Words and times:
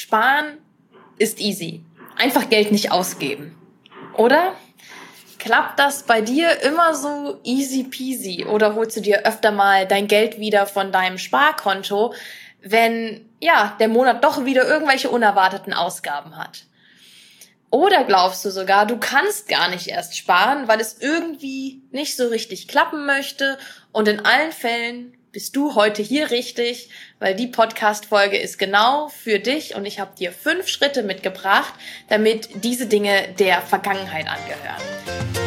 Sparen 0.00 0.56
ist 1.18 1.40
easy. 1.40 1.84
Einfach 2.16 2.48
Geld 2.48 2.72
nicht 2.72 2.90
ausgeben. 2.90 3.54
Oder? 4.16 4.54
Klappt 5.38 5.78
das 5.78 6.04
bei 6.04 6.22
dir 6.22 6.62
immer 6.62 6.94
so 6.94 7.38
easy 7.44 7.84
peasy 7.84 8.46
oder 8.46 8.74
holst 8.74 8.96
du 8.96 9.02
dir 9.02 9.26
öfter 9.26 9.52
mal 9.52 9.86
dein 9.86 10.08
Geld 10.08 10.38
wieder 10.38 10.66
von 10.66 10.90
deinem 10.90 11.18
Sparkonto, 11.18 12.14
wenn 12.62 13.28
ja, 13.40 13.76
der 13.78 13.88
Monat 13.88 14.24
doch 14.24 14.46
wieder 14.46 14.66
irgendwelche 14.66 15.10
unerwarteten 15.10 15.74
Ausgaben 15.74 16.38
hat? 16.38 16.64
Oder 17.68 18.04
glaubst 18.04 18.42
du 18.46 18.50
sogar, 18.50 18.86
du 18.86 18.96
kannst 18.96 19.48
gar 19.48 19.68
nicht 19.68 19.88
erst 19.88 20.16
sparen, 20.16 20.66
weil 20.66 20.80
es 20.80 20.98
irgendwie 20.98 21.82
nicht 21.90 22.16
so 22.16 22.28
richtig 22.28 22.68
klappen 22.68 23.04
möchte 23.04 23.58
und 23.92 24.08
in 24.08 24.24
allen 24.24 24.52
Fällen 24.52 25.14
bist 25.32 25.54
du 25.56 25.74
heute 25.74 26.02
hier 26.02 26.30
richtig, 26.30 26.90
weil 27.18 27.34
die 27.34 27.46
Podcast-Folge 27.46 28.36
ist 28.36 28.58
genau 28.58 29.08
für 29.08 29.38
dich 29.38 29.74
und 29.74 29.86
ich 29.86 30.00
habe 30.00 30.16
dir 30.16 30.32
fünf 30.32 30.68
Schritte 30.68 31.02
mitgebracht, 31.02 31.72
damit 32.08 32.48
diese 32.64 32.86
Dinge 32.86 33.28
der 33.38 33.62
Vergangenheit 33.62 34.26
angehören. 34.26 35.39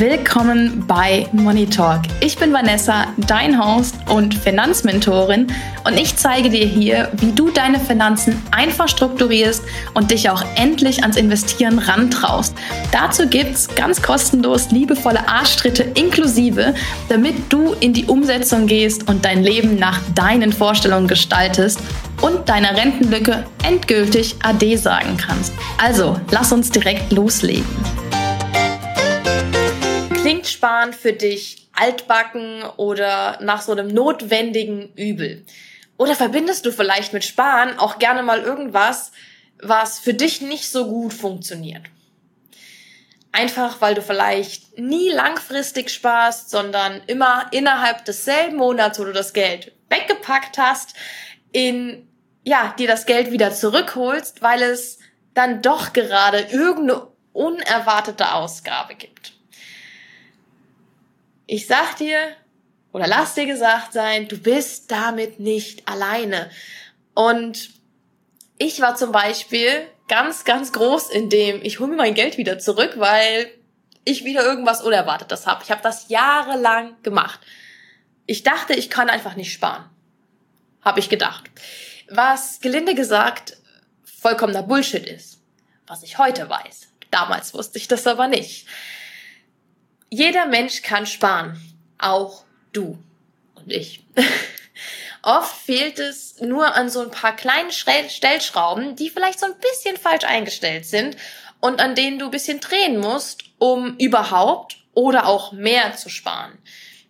Willkommen 0.00 0.82
bei 0.86 1.28
Money 1.30 1.66
Talk. 1.66 2.00
Ich 2.20 2.38
bin 2.38 2.54
Vanessa, 2.54 3.08
dein 3.18 3.62
Host 3.62 3.96
und 4.08 4.32
Finanzmentorin 4.34 5.48
und 5.84 6.00
ich 6.00 6.16
zeige 6.16 6.48
dir 6.48 6.64
hier, 6.64 7.10
wie 7.18 7.32
du 7.32 7.50
deine 7.50 7.78
Finanzen 7.78 8.42
einfach 8.50 8.88
strukturierst 8.88 9.62
und 9.92 10.10
dich 10.10 10.30
auch 10.30 10.42
endlich 10.56 11.02
ans 11.02 11.18
Investieren 11.18 11.78
rantraust. 11.78 12.54
Dazu 12.92 13.26
gibt's 13.26 13.68
ganz 13.74 14.00
kostenlos 14.00 14.70
liebevolle 14.70 15.28
Arschtritte 15.28 15.82
inklusive, 15.82 16.72
damit 17.10 17.34
du 17.52 17.74
in 17.80 17.92
die 17.92 18.06
Umsetzung 18.06 18.66
gehst 18.66 19.06
und 19.06 19.26
dein 19.26 19.42
Leben 19.42 19.78
nach 19.78 20.00
deinen 20.14 20.54
Vorstellungen 20.54 21.08
gestaltest 21.08 21.78
und 22.22 22.48
deiner 22.48 22.74
Rentenlücke 22.74 23.44
endgültig 23.64 24.36
Ade 24.42 24.78
sagen 24.78 25.18
kannst. 25.18 25.52
Also, 25.76 26.18
lass 26.30 26.52
uns 26.52 26.70
direkt 26.70 27.12
loslegen. 27.12 27.66
Sparen 30.60 30.92
für 30.92 31.14
dich 31.14 31.70
altbacken 31.72 32.64
oder 32.76 33.38
nach 33.40 33.62
so 33.62 33.72
einem 33.72 33.88
notwendigen 33.88 34.92
Übel? 34.94 35.46
Oder 35.96 36.14
verbindest 36.14 36.66
du 36.66 36.70
vielleicht 36.70 37.14
mit 37.14 37.24
Sparen 37.24 37.78
auch 37.78 37.98
gerne 37.98 38.22
mal 38.22 38.42
irgendwas, 38.42 39.12
was 39.62 39.98
für 39.98 40.12
dich 40.12 40.42
nicht 40.42 40.70
so 40.70 40.86
gut 40.86 41.14
funktioniert? 41.14 41.86
Einfach 43.32 43.80
weil 43.80 43.94
du 43.94 44.02
vielleicht 44.02 44.78
nie 44.78 45.08
langfristig 45.08 45.88
sparst, 45.88 46.50
sondern 46.50 47.00
immer 47.06 47.46
innerhalb 47.52 48.04
desselben 48.04 48.58
Monats, 48.58 49.00
wo 49.00 49.04
du 49.04 49.14
das 49.14 49.32
Geld 49.32 49.72
weggepackt 49.88 50.58
hast, 50.58 50.94
in, 51.52 52.06
ja, 52.44 52.74
dir 52.78 52.86
das 52.86 53.06
Geld 53.06 53.32
wieder 53.32 53.50
zurückholst, 53.54 54.42
weil 54.42 54.60
es 54.60 54.98
dann 55.32 55.62
doch 55.62 55.94
gerade 55.94 56.40
irgendeine 56.50 57.06
unerwartete 57.32 58.34
Ausgabe 58.34 58.94
gibt. 58.94 59.39
Ich 61.52 61.66
sag 61.66 61.96
dir, 61.96 62.28
oder 62.92 63.08
lass 63.08 63.34
dir 63.34 63.44
gesagt 63.44 63.92
sein, 63.92 64.28
du 64.28 64.38
bist 64.38 64.88
damit 64.88 65.40
nicht 65.40 65.88
alleine. 65.88 66.48
Und 67.12 67.70
ich 68.56 68.80
war 68.80 68.94
zum 68.94 69.10
Beispiel 69.10 69.88
ganz, 70.06 70.44
ganz 70.44 70.72
groß 70.72 71.10
in 71.10 71.28
dem, 71.28 71.60
ich 71.64 71.80
hole 71.80 71.90
mir 71.90 71.96
mein 71.96 72.14
Geld 72.14 72.38
wieder 72.38 72.60
zurück, 72.60 72.92
weil 72.98 73.50
ich 74.04 74.24
wieder 74.24 74.44
irgendwas 74.44 74.80
Unerwartetes 74.80 75.48
habe. 75.48 75.64
Ich 75.64 75.72
habe 75.72 75.82
das 75.82 76.08
jahrelang 76.08 76.94
gemacht. 77.02 77.40
Ich 78.26 78.44
dachte, 78.44 78.74
ich 78.74 78.88
kann 78.88 79.10
einfach 79.10 79.34
nicht 79.34 79.52
sparen. 79.52 79.90
Habe 80.82 81.00
ich 81.00 81.08
gedacht. 81.08 81.50
Was 82.08 82.60
gelinde 82.60 82.94
gesagt 82.94 83.56
vollkommener 84.04 84.62
Bullshit 84.62 85.04
ist. 85.04 85.40
Was 85.88 86.04
ich 86.04 86.16
heute 86.16 86.48
weiß. 86.48 86.90
Damals 87.10 87.54
wusste 87.54 87.78
ich 87.78 87.88
das 87.88 88.06
aber 88.06 88.28
nicht. 88.28 88.68
Jeder 90.10 90.46
Mensch 90.46 90.82
kann 90.82 91.06
sparen, 91.06 91.56
auch 91.98 92.42
du 92.72 92.98
und 93.54 93.72
ich. 93.72 94.04
Oft 95.22 95.54
fehlt 95.54 96.00
es 96.00 96.40
nur 96.40 96.74
an 96.74 96.90
so 96.90 97.00
ein 97.00 97.12
paar 97.12 97.36
kleinen 97.36 97.70
Stellschrauben, 97.70 98.96
die 98.96 99.08
vielleicht 99.08 99.38
so 99.38 99.46
ein 99.46 99.54
bisschen 99.60 99.96
falsch 99.96 100.24
eingestellt 100.24 100.84
sind 100.84 101.16
und 101.60 101.80
an 101.80 101.94
denen 101.94 102.18
du 102.18 102.24
ein 102.24 102.30
bisschen 102.32 102.58
drehen 102.58 102.98
musst, 102.98 103.44
um 103.58 103.96
überhaupt 103.98 104.78
oder 104.94 105.26
auch 105.26 105.52
mehr 105.52 105.94
zu 105.94 106.08
sparen. 106.08 106.58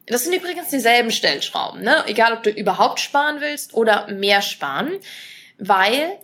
Das 0.06 0.24
sind 0.24 0.34
übrigens 0.34 0.68
dieselben 0.68 1.10
Stellschrauben, 1.10 1.82
ne? 1.82 2.04
egal 2.06 2.34
ob 2.34 2.42
du 2.42 2.50
überhaupt 2.50 3.00
sparen 3.00 3.40
willst 3.40 3.72
oder 3.72 4.08
mehr 4.08 4.42
sparen, 4.42 4.98
weil 5.56 6.18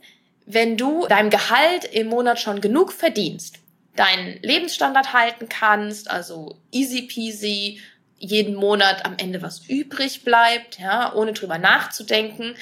wenn 0.45 0.77
du 0.77 1.07
deinem 1.07 1.31
Gehalt 1.31 1.85
im 1.85 2.09
Monat 2.09 2.39
schon 2.39 2.61
genug 2.61 2.93
verdienst, 2.93 3.61
deinen 3.97 4.41
Lebensstandard 4.43 5.13
halten 5.13 5.49
kannst, 5.49 6.11
also 6.11 6.59
easy 6.71 7.03
peasy, 7.03 7.81
jeden 8.19 8.55
Monat 8.55 9.05
am 9.05 9.15
Ende 9.19 9.43
was 9.43 9.67
übrig 9.69 10.25
bleibt, 10.25 10.79
ja, 10.79 11.13
ohne 11.15 11.33
drüber 11.33 11.59
nachzudenken, 11.59 12.55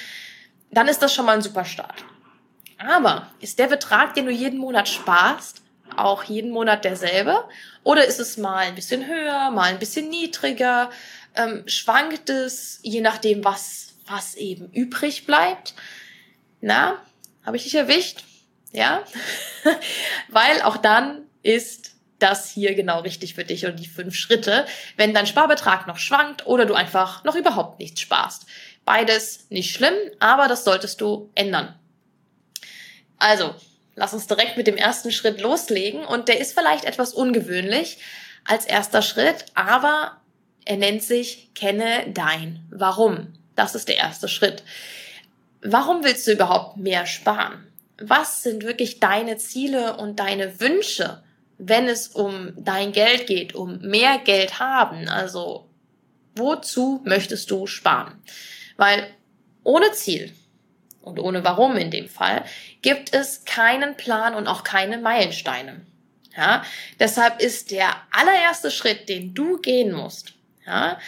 dann 0.71 0.89
ist 0.89 1.03
das 1.03 1.15
schon 1.15 1.27
mal 1.27 1.37
ein 1.37 1.43
super 1.43 1.65
Start. 1.65 2.05
Aber 2.79 3.31
ist 3.41 3.59
der 3.59 3.69
Betrag, 3.69 4.15
den 4.15 4.27
du 4.27 4.33
jeden 4.33 4.59
Monat 4.59 4.89
sparst, 4.89 5.63
auch 5.97 6.25
jeden 6.25 6.51
Monat 6.51 6.85
derselbe? 6.85 7.45
Oder 7.85 8.05
ist 8.05 8.19
es 8.19 8.37
mal 8.37 8.67
ein 8.67 8.75
bisschen 8.75 9.07
höher, 9.07 9.51
mal 9.51 9.71
ein 9.71 9.79
bisschen 9.79 10.09
niedriger? 10.09 10.91
Ähm, 11.37 11.63
schwankt 11.67 12.31
es, 12.31 12.81
je 12.83 13.01
nachdem, 13.01 13.45
was, 13.45 13.95
was 14.07 14.35
eben 14.35 14.71
übrig 14.73 15.25
bleibt? 15.27 15.75
Na, 16.61 16.99
habe 17.45 17.57
ich 17.57 17.65
dich 17.65 17.75
erwischt? 17.75 18.25
Ja? 18.75 19.05
Weil 20.29 20.61
auch 20.63 20.77
dann 20.77 21.23
ist 21.43 21.93
das 22.19 22.51
hier 22.51 22.75
genau 22.75 23.01
richtig 23.01 23.35
für 23.35 23.45
dich 23.45 23.67
und 23.67 23.79
die 23.79 23.87
fünf 23.87 24.15
Schritte, 24.15 24.67
wenn 24.97 25.15
dein 25.15 25.27
Sparbetrag 25.27 25.87
noch 25.87 25.99
schwankt 25.99 26.47
oder 26.47 26.67
du 26.67 26.75
einfach 26.75 27.25
noch 27.25 27.35
überhaupt 27.35 27.79
nichts 27.79 28.01
sparst. 28.01 28.47
Beides 28.85 29.47
nicht 29.51 29.75
schlimm, 29.75 29.95
aber 30.21 30.49
das 30.49 30.65
solltest 30.65 31.01
du 31.01 31.31
ändern. 31.35 31.75
Also, 33.19 33.55
lass 33.95 34.13
uns 34.13 34.27
direkt 34.27 34.57
mit 34.57 34.67
dem 34.67 34.77
ersten 34.77 35.13
Schritt 35.13 35.41
loslegen 35.41 36.05
und 36.05 36.29
der 36.29 36.41
ist 36.41 36.59
vielleicht 36.59 36.85
etwas 36.85 37.15
ungewöhnlich 37.15 37.99
als 38.45 38.67
erster 38.67 39.03
Schritt, 39.03 39.47
aber 39.55 40.21
er 40.65 40.77
nennt 40.77 41.03
sich 41.03 41.51
Kenne 41.55 42.07
dein 42.09 42.67
Warum. 42.71 43.35
Das 43.55 43.75
ist 43.75 43.89
der 43.89 43.97
erste 43.97 44.29
Schritt. 44.29 44.63
Warum 45.63 46.05
willst 46.05 46.27
du 46.27 46.33
überhaupt 46.33 46.77
mehr 46.77 47.07
sparen? 47.07 47.67
Was 47.99 48.43
sind 48.43 48.65
wirklich 48.65 49.01
deine 49.01 49.37
Ziele 49.37 49.97
und 49.97 50.19
deine 50.19 50.61
Wünsche? 50.61 51.23
wenn 51.59 51.89
es 51.89 52.09
um 52.09 52.53
dein 52.57 52.93
Geld 52.93 53.27
geht, 53.27 53.55
um 53.55 53.79
mehr 53.81 54.19
Geld 54.19 54.59
haben, 54.59 55.09
also 55.09 55.69
wozu 56.35 57.01
möchtest 57.05 57.51
du 57.51 57.67
sparen? 57.67 58.21
Weil 58.77 59.07
ohne 59.63 59.93
Ziel 59.93 60.33
und 61.01 61.19
ohne 61.19 61.45
Warum 61.45 61.77
in 61.77 61.91
dem 61.91 62.09
Fall 62.09 62.45
gibt 62.83 63.15
es 63.15 63.45
keinen 63.45 63.97
Plan 63.97 64.35
und 64.35 64.49
auch 64.49 64.65
keine 64.65 64.99
Meilensteine. 64.99 65.81
Ja, 66.37 66.65
deshalb 66.99 67.41
ist 67.41 67.71
der 67.71 67.95
allererste 68.11 68.73
Schritt, 68.73 69.09
den 69.09 69.35
du 69.35 69.59
gehen 69.61 69.93
musst, 69.93 70.33
ja, 70.67 70.99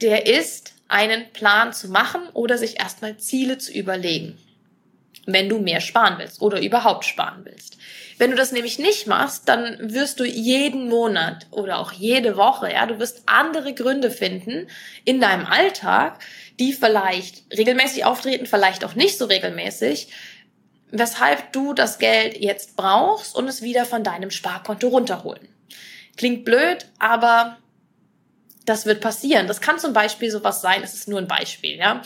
der 0.00 0.26
ist, 0.26 0.72
einen 0.88 1.30
Plan 1.32 1.72
zu 1.72 1.88
machen 1.88 2.28
oder 2.34 2.58
sich 2.58 2.78
erstmal 2.78 3.16
Ziele 3.16 3.56
zu 3.56 3.72
überlegen 3.72 4.38
wenn 5.26 5.48
du 5.48 5.58
mehr 5.58 5.80
sparen 5.80 6.16
willst 6.18 6.40
oder 6.40 6.60
überhaupt 6.60 7.04
sparen 7.04 7.44
willst. 7.44 7.76
Wenn 8.18 8.30
du 8.30 8.36
das 8.36 8.52
nämlich 8.52 8.78
nicht 8.78 9.06
machst, 9.06 9.48
dann 9.48 9.76
wirst 9.80 10.20
du 10.20 10.24
jeden 10.24 10.88
Monat 10.88 11.46
oder 11.50 11.78
auch 11.78 11.92
jede 11.92 12.36
Woche, 12.36 12.72
ja, 12.72 12.86
du 12.86 12.98
wirst 12.98 13.22
andere 13.26 13.74
Gründe 13.74 14.10
finden 14.10 14.68
in 15.04 15.20
deinem 15.20 15.46
Alltag, 15.46 16.20
die 16.58 16.72
vielleicht 16.72 17.44
regelmäßig 17.56 18.04
auftreten, 18.04 18.46
vielleicht 18.46 18.84
auch 18.84 18.94
nicht 18.94 19.18
so 19.18 19.24
regelmäßig, 19.24 20.08
weshalb 20.90 21.52
du 21.52 21.72
das 21.72 21.98
Geld 21.98 22.36
jetzt 22.38 22.76
brauchst 22.76 23.34
und 23.34 23.48
es 23.48 23.62
wieder 23.62 23.86
von 23.86 24.04
deinem 24.04 24.30
Sparkonto 24.30 24.88
runterholen. 24.88 25.48
Klingt 26.16 26.44
blöd, 26.44 26.86
aber 26.98 27.58
das 28.64 28.86
wird 28.86 29.00
passieren. 29.00 29.46
Das 29.46 29.60
kann 29.60 29.78
zum 29.78 29.92
Beispiel 29.92 30.30
sowas 30.30 30.60
sein, 30.60 30.82
es 30.82 30.94
ist 30.94 31.08
nur 31.08 31.18
ein 31.18 31.28
Beispiel, 31.28 31.76
ja, 31.76 32.02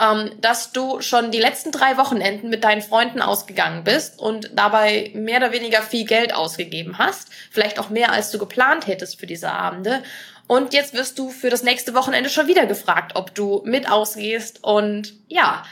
ähm, 0.00 0.30
dass 0.40 0.72
du 0.72 1.00
schon 1.00 1.30
die 1.30 1.40
letzten 1.40 1.72
drei 1.72 1.96
Wochenenden 1.96 2.48
mit 2.48 2.64
deinen 2.64 2.82
Freunden 2.82 3.22
ausgegangen 3.22 3.84
bist 3.84 4.18
und 4.18 4.50
dabei 4.54 5.10
mehr 5.14 5.38
oder 5.38 5.52
weniger 5.52 5.82
viel 5.82 6.04
Geld 6.04 6.34
ausgegeben 6.34 6.98
hast, 6.98 7.28
vielleicht 7.50 7.78
auch 7.78 7.90
mehr 7.90 8.12
als 8.12 8.30
du 8.30 8.38
geplant 8.38 8.86
hättest 8.86 9.18
für 9.18 9.26
diese 9.26 9.50
Abende. 9.50 10.02
Und 10.46 10.74
jetzt 10.74 10.94
wirst 10.94 11.18
du 11.18 11.30
für 11.30 11.50
das 11.50 11.64
nächste 11.64 11.94
Wochenende 11.94 12.30
schon 12.30 12.46
wieder 12.46 12.66
gefragt, 12.66 13.12
ob 13.16 13.34
du 13.34 13.62
mit 13.64 13.90
ausgehst 13.90 14.62
und 14.62 15.14
ja, 15.26 15.64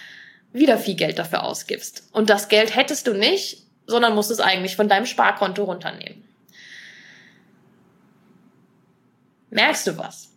wieder 0.53 0.79
viel 0.79 0.95
Geld 0.95 1.19
dafür 1.19 1.45
ausgibst. 1.45 2.09
Und 2.13 2.29
das 2.29 2.49
Geld 2.49 2.75
hättest 2.75 3.07
du 3.07 3.13
nicht, 3.13 3.63
sondern 3.87 4.15
musst 4.15 4.31
es 4.31 4.41
eigentlich 4.41 4.77
von 4.77 4.89
deinem 4.89 5.07
Sparkonto 5.07 5.65
runternehmen. 5.65 6.24
Merkst 9.55 9.87
du 9.87 9.97
was? 9.97 10.31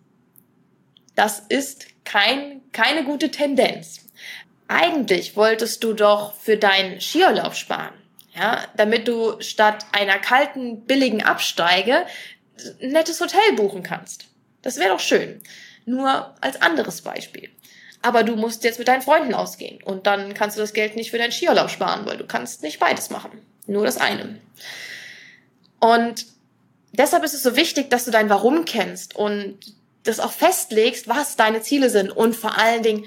Das 1.16 1.40
ist 1.50 1.88
kein, 2.06 2.62
keine 2.72 3.04
gute 3.04 3.31
Tendenz. 3.31 4.08
eigentlich 4.68 5.36
wolltest 5.36 5.84
du 5.84 5.94
doch 5.94 6.36
für 6.36 6.58
deinen 6.58 7.02
Skiurlaub 7.02 7.56
sparen. 7.56 7.96
Ja, 8.36 8.66
damit 8.75 9.08
du 9.08 9.42
statt 9.42 9.86
einer 9.92 10.19
kalten, 10.19 10.86
billigen 10.86 11.24
Absteige 11.24 12.06
ein 12.81 12.90
nettes 12.92 13.19
Hotel 13.19 13.54
buchen 13.56 13.81
kannst. 13.81 14.25
Das 14.62 14.78
wäre 14.78 14.90
doch 14.90 15.00
schön. 15.00 15.42
Nur 15.86 16.36
als 16.42 16.62
anderes 16.62 17.02
Beispiel. 17.02 17.50
Aber 18.04 18.24
du 18.24 18.36
musst 18.36 18.63
jetzt 18.63 18.78
mit 18.78 18.88
deinen 18.88 19.02
Freunden 19.02 19.34
ausgehen 19.34 19.81
und 19.81 20.06
dann 20.06 20.36
kannst 20.36 20.58
du 20.58 20.62
das 20.62 20.74
Geld 20.74 20.96
nicht 20.96 21.10
für 21.10 21.18
deinen 21.18 21.31
Skiurlaub 21.31 21.72
sparen, 21.72 22.06
weil 22.06 22.18
du 22.18 22.28
kannst 22.28 22.62
nicht 22.62 22.80
beides 22.80 23.10
machen. 23.10 23.42
Nur 23.66 23.86
das 23.86 23.98
eine. 23.98 24.40
Und 25.80 26.25
deshalb 26.98 27.24
ist 27.24 27.34
es 27.34 27.44
so 27.44 27.56
wichtig, 27.56 27.90
dass 27.90 28.06
du 28.06 28.12
dein 28.12 28.30
Warum 28.30 28.66
kennst 28.66 29.16
und 29.16 29.60
das 30.04 30.20
auch 30.20 30.32
festlegst, 30.32 31.08
was 31.08 31.36
deine 31.36 31.62
Ziele 31.62 31.90
sind 31.90 32.12
und 32.12 32.36
vor 32.36 32.58
allen 32.58 32.84
Dingen 32.84 33.06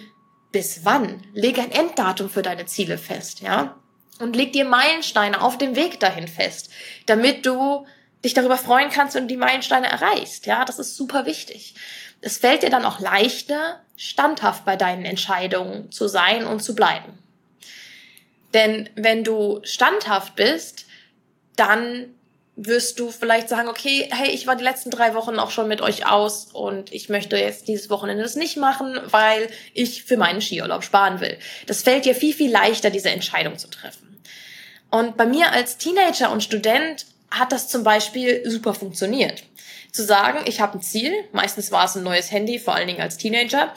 bis 0.52 0.84
wann. 0.84 1.22
Leg 1.32 1.58
ein 1.58 1.70
Enddatum 1.70 2.28
für 2.28 2.42
deine 2.42 2.66
Ziele 2.66 2.98
fest, 2.98 3.40
ja? 3.40 3.76
Und 4.18 4.36
leg 4.36 4.52
dir 4.52 4.64
Meilensteine 4.64 5.40
auf 5.40 5.56
dem 5.56 5.76
Weg 5.76 5.98
dahin 6.00 6.28
fest, 6.28 6.70
damit 7.06 7.46
du 7.46 7.86
dich 8.22 8.34
darüber 8.34 8.58
freuen 8.58 8.90
kannst 8.90 9.16
und 9.16 9.28
die 9.28 9.38
Meilensteine 9.38 9.88
erreichst, 9.88 10.46
ja? 10.46 10.64
Das 10.64 10.78
ist 10.78 10.96
super 10.96 11.24
wichtig. 11.24 11.74
Es 12.20 12.36
fällt 12.36 12.62
dir 12.62 12.70
dann 12.70 12.84
auch 12.84 13.00
leichter, 13.00 13.80
standhaft 13.96 14.64
bei 14.64 14.76
deinen 14.76 15.04
Entscheidungen 15.04 15.90
zu 15.90 16.06
sein 16.06 16.44
und 16.44 16.60
zu 16.60 16.74
bleiben. 16.74 17.18
Denn 18.52 18.90
wenn 18.94 19.24
du 19.24 19.60
standhaft 19.62 20.36
bist, 20.36 20.86
dann 21.56 22.14
wirst 22.66 23.00
du 23.00 23.10
vielleicht 23.10 23.48
sagen, 23.48 23.68
okay, 23.68 24.08
hey, 24.12 24.30
ich 24.30 24.46
war 24.46 24.54
die 24.54 24.64
letzten 24.64 24.90
drei 24.90 25.14
Wochen 25.14 25.38
auch 25.38 25.50
schon 25.50 25.66
mit 25.66 25.80
euch 25.80 26.06
aus 26.06 26.48
und 26.52 26.92
ich 26.92 27.08
möchte 27.08 27.36
jetzt 27.36 27.68
dieses 27.68 27.88
Wochenende 27.88 28.22
das 28.22 28.36
nicht 28.36 28.58
machen, 28.58 29.00
weil 29.06 29.48
ich 29.72 30.04
für 30.04 30.18
meinen 30.18 30.42
Skiurlaub 30.42 30.84
sparen 30.84 31.20
will. 31.20 31.38
Das 31.66 31.82
fällt 31.82 32.04
dir 32.04 32.14
viel, 32.14 32.34
viel 32.34 32.50
leichter, 32.50 32.90
diese 32.90 33.10
Entscheidung 33.10 33.56
zu 33.56 33.68
treffen. 33.68 34.20
Und 34.90 35.16
bei 35.16 35.24
mir 35.24 35.52
als 35.52 35.78
Teenager 35.78 36.30
und 36.30 36.42
Student 36.42 37.06
hat 37.30 37.52
das 37.52 37.68
zum 37.68 37.82
Beispiel 37.82 38.42
super 38.44 38.74
funktioniert. 38.74 39.42
Zu 39.92 40.04
sagen, 40.04 40.40
ich 40.44 40.60
habe 40.60 40.78
ein 40.78 40.82
Ziel, 40.82 41.12
meistens 41.32 41.72
war 41.72 41.86
es 41.86 41.96
ein 41.96 42.02
neues 42.02 42.30
Handy, 42.30 42.58
vor 42.58 42.74
allen 42.74 42.88
Dingen 42.88 43.00
als 43.00 43.16
Teenager, 43.16 43.72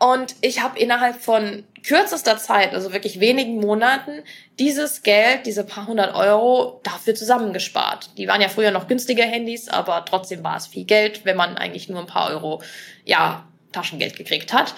und 0.00 0.34
ich 0.40 0.62
habe 0.62 0.78
innerhalb 0.78 1.20
von 1.20 1.64
kürzester 1.82 2.38
Zeit, 2.38 2.74
also 2.74 2.92
wirklich 2.92 3.20
wenigen 3.20 3.60
Monaten, 3.60 4.22
dieses 4.58 5.02
Geld, 5.02 5.44
diese 5.44 5.62
paar 5.62 5.86
hundert 5.86 6.14
Euro 6.14 6.80
dafür 6.84 7.14
zusammengespart. 7.14 8.16
Die 8.16 8.26
waren 8.26 8.40
ja 8.40 8.48
früher 8.48 8.70
noch 8.70 8.88
günstiger 8.88 9.24
Handys, 9.24 9.68
aber 9.68 10.04
trotzdem 10.06 10.42
war 10.42 10.56
es 10.56 10.66
viel 10.66 10.84
Geld, 10.84 11.26
wenn 11.26 11.36
man 11.36 11.58
eigentlich 11.58 11.90
nur 11.90 12.00
ein 12.00 12.06
paar 12.06 12.30
Euro, 12.30 12.62
ja, 13.04 13.46
Taschengeld 13.72 14.16
gekriegt 14.16 14.54
hat. 14.54 14.74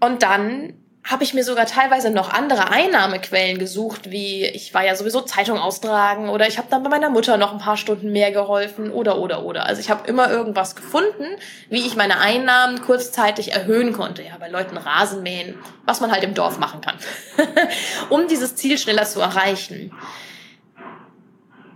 Und 0.00 0.22
dann 0.22 0.74
habe 1.06 1.22
ich 1.22 1.34
mir 1.34 1.44
sogar 1.44 1.66
teilweise 1.66 2.10
noch 2.10 2.30
andere 2.30 2.68
Einnahmequellen 2.70 3.58
gesucht, 3.58 4.10
wie 4.10 4.44
ich 4.44 4.74
war 4.74 4.84
ja 4.84 4.96
sowieso 4.96 5.20
Zeitung 5.20 5.56
austragen 5.56 6.28
oder 6.28 6.48
ich 6.48 6.58
habe 6.58 6.66
dann 6.68 6.82
bei 6.82 6.88
meiner 6.88 7.10
Mutter 7.10 7.36
noch 7.36 7.52
ein 7.52 7.58
paar 7.58 7.76
Stunden 7.76 8.10
mehr 8.10 8.32
geholfen 8.32 8.90
oder 8.90 9.18
oder 9.18 9.44
oder. 9.44 9.66
Also 9.66 9.80
ich 9.80 9.88
habe 9.88 10.08
immer 10.08 10.28
irgendwas 10.28 10.74
gefunden, 10.74 11.24
wie 11.70 11.86
ich 11.86 11.94
meine 11.94 12.18
Einnahmen 12.18 12.82
kurzzeitig 12.82 13.52
erhöhen 13.52 13.92
konnte. 13.92 14.22
Ja, 14.22 14.36
bei 14.38 14.48
Leuten 14.48 14.76
Rasen 14.76 15.22
mähen, 15.22 15.54
was 15.84 16.00
man 16.00 16.10
halt 16.10 16.24
im 16.24 16.34
Dorf 16.34 16.58
machen 16.58 16.80
kann, 16.80 16.96
um 18.10 18.26
dieses 18.26 18.56
Ziel 18.56 18.76
schneller 18.76 19.04
zu 19.04 19.20
erreichen. 19.20 19.92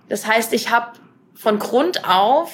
Das 0.09 0.27
heißt, 0.27 0.53
ich 0.55 0.71
habe 0.71 0.99
von 1.35 1.61
Grund 1.61 2.05
auf 2.05 2.51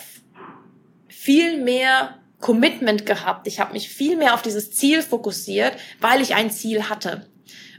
viel 1.08 1.62
mehr 1.62 2.18
Commitment 2.40 3.06
gehabt. 3.06 3.46
Ich 3.46 3.60
habe 3.60 3.72
mich 3.72 3.88
viel 3.88 4.16
mehr 4.16 4.34
auf 4.34 4.42
dieses 4.42 4.70
Ziel 4.72 5.02
fokussiert, 5.02 5.74
weil 6.00 6.20
ich 6.20 6.34
ein 6.34 6.50
Ziel 6.50 6.88
hatte. 6.88 7.26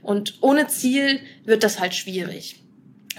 Und 0.02 0.38
ohne 0.42 0.68
Ziel 0.68 1.20
wird 1.44 1.64
das 1.64 1.80
halt 1.80 1.94
schwierig. 1.94 2.64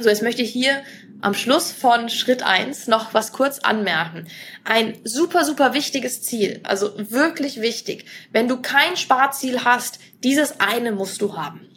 So, 0.00 0.08
jetzt 0.08 0.22
möchte 0.22 0.42
ich 0.42 0.50
hier 0.50 0.82
am 1.20 1.34
Schluss 1.34 1.72
von 1.72 2.08
Schritt 2.08 2.42
eins 2.42 2.86
noch 2.86 3.14
was 3.14 3.32
kurz 3.32 3.58
anmerken. 3.58 4.28
Ein 4.64 4.96
super, 5.04 5.44
super 5.44 5.74
wichtiges 5.74 6.22
Ziel, 6.22 6.60
also 6.62 6.92
wirklich 6.96 7.60
wichtig. 7.60 8.04
Wenn 8.30 8.46
du 8.46 8.62
kein 8.62 8.96
Sparziel 8.96 9.64
hast, 9.64 9.98
dieses 10.22 10.60
eine 10.60 10.92
musst 10.92 11.20
du 11.20 11.36
haben. 11.36 11.68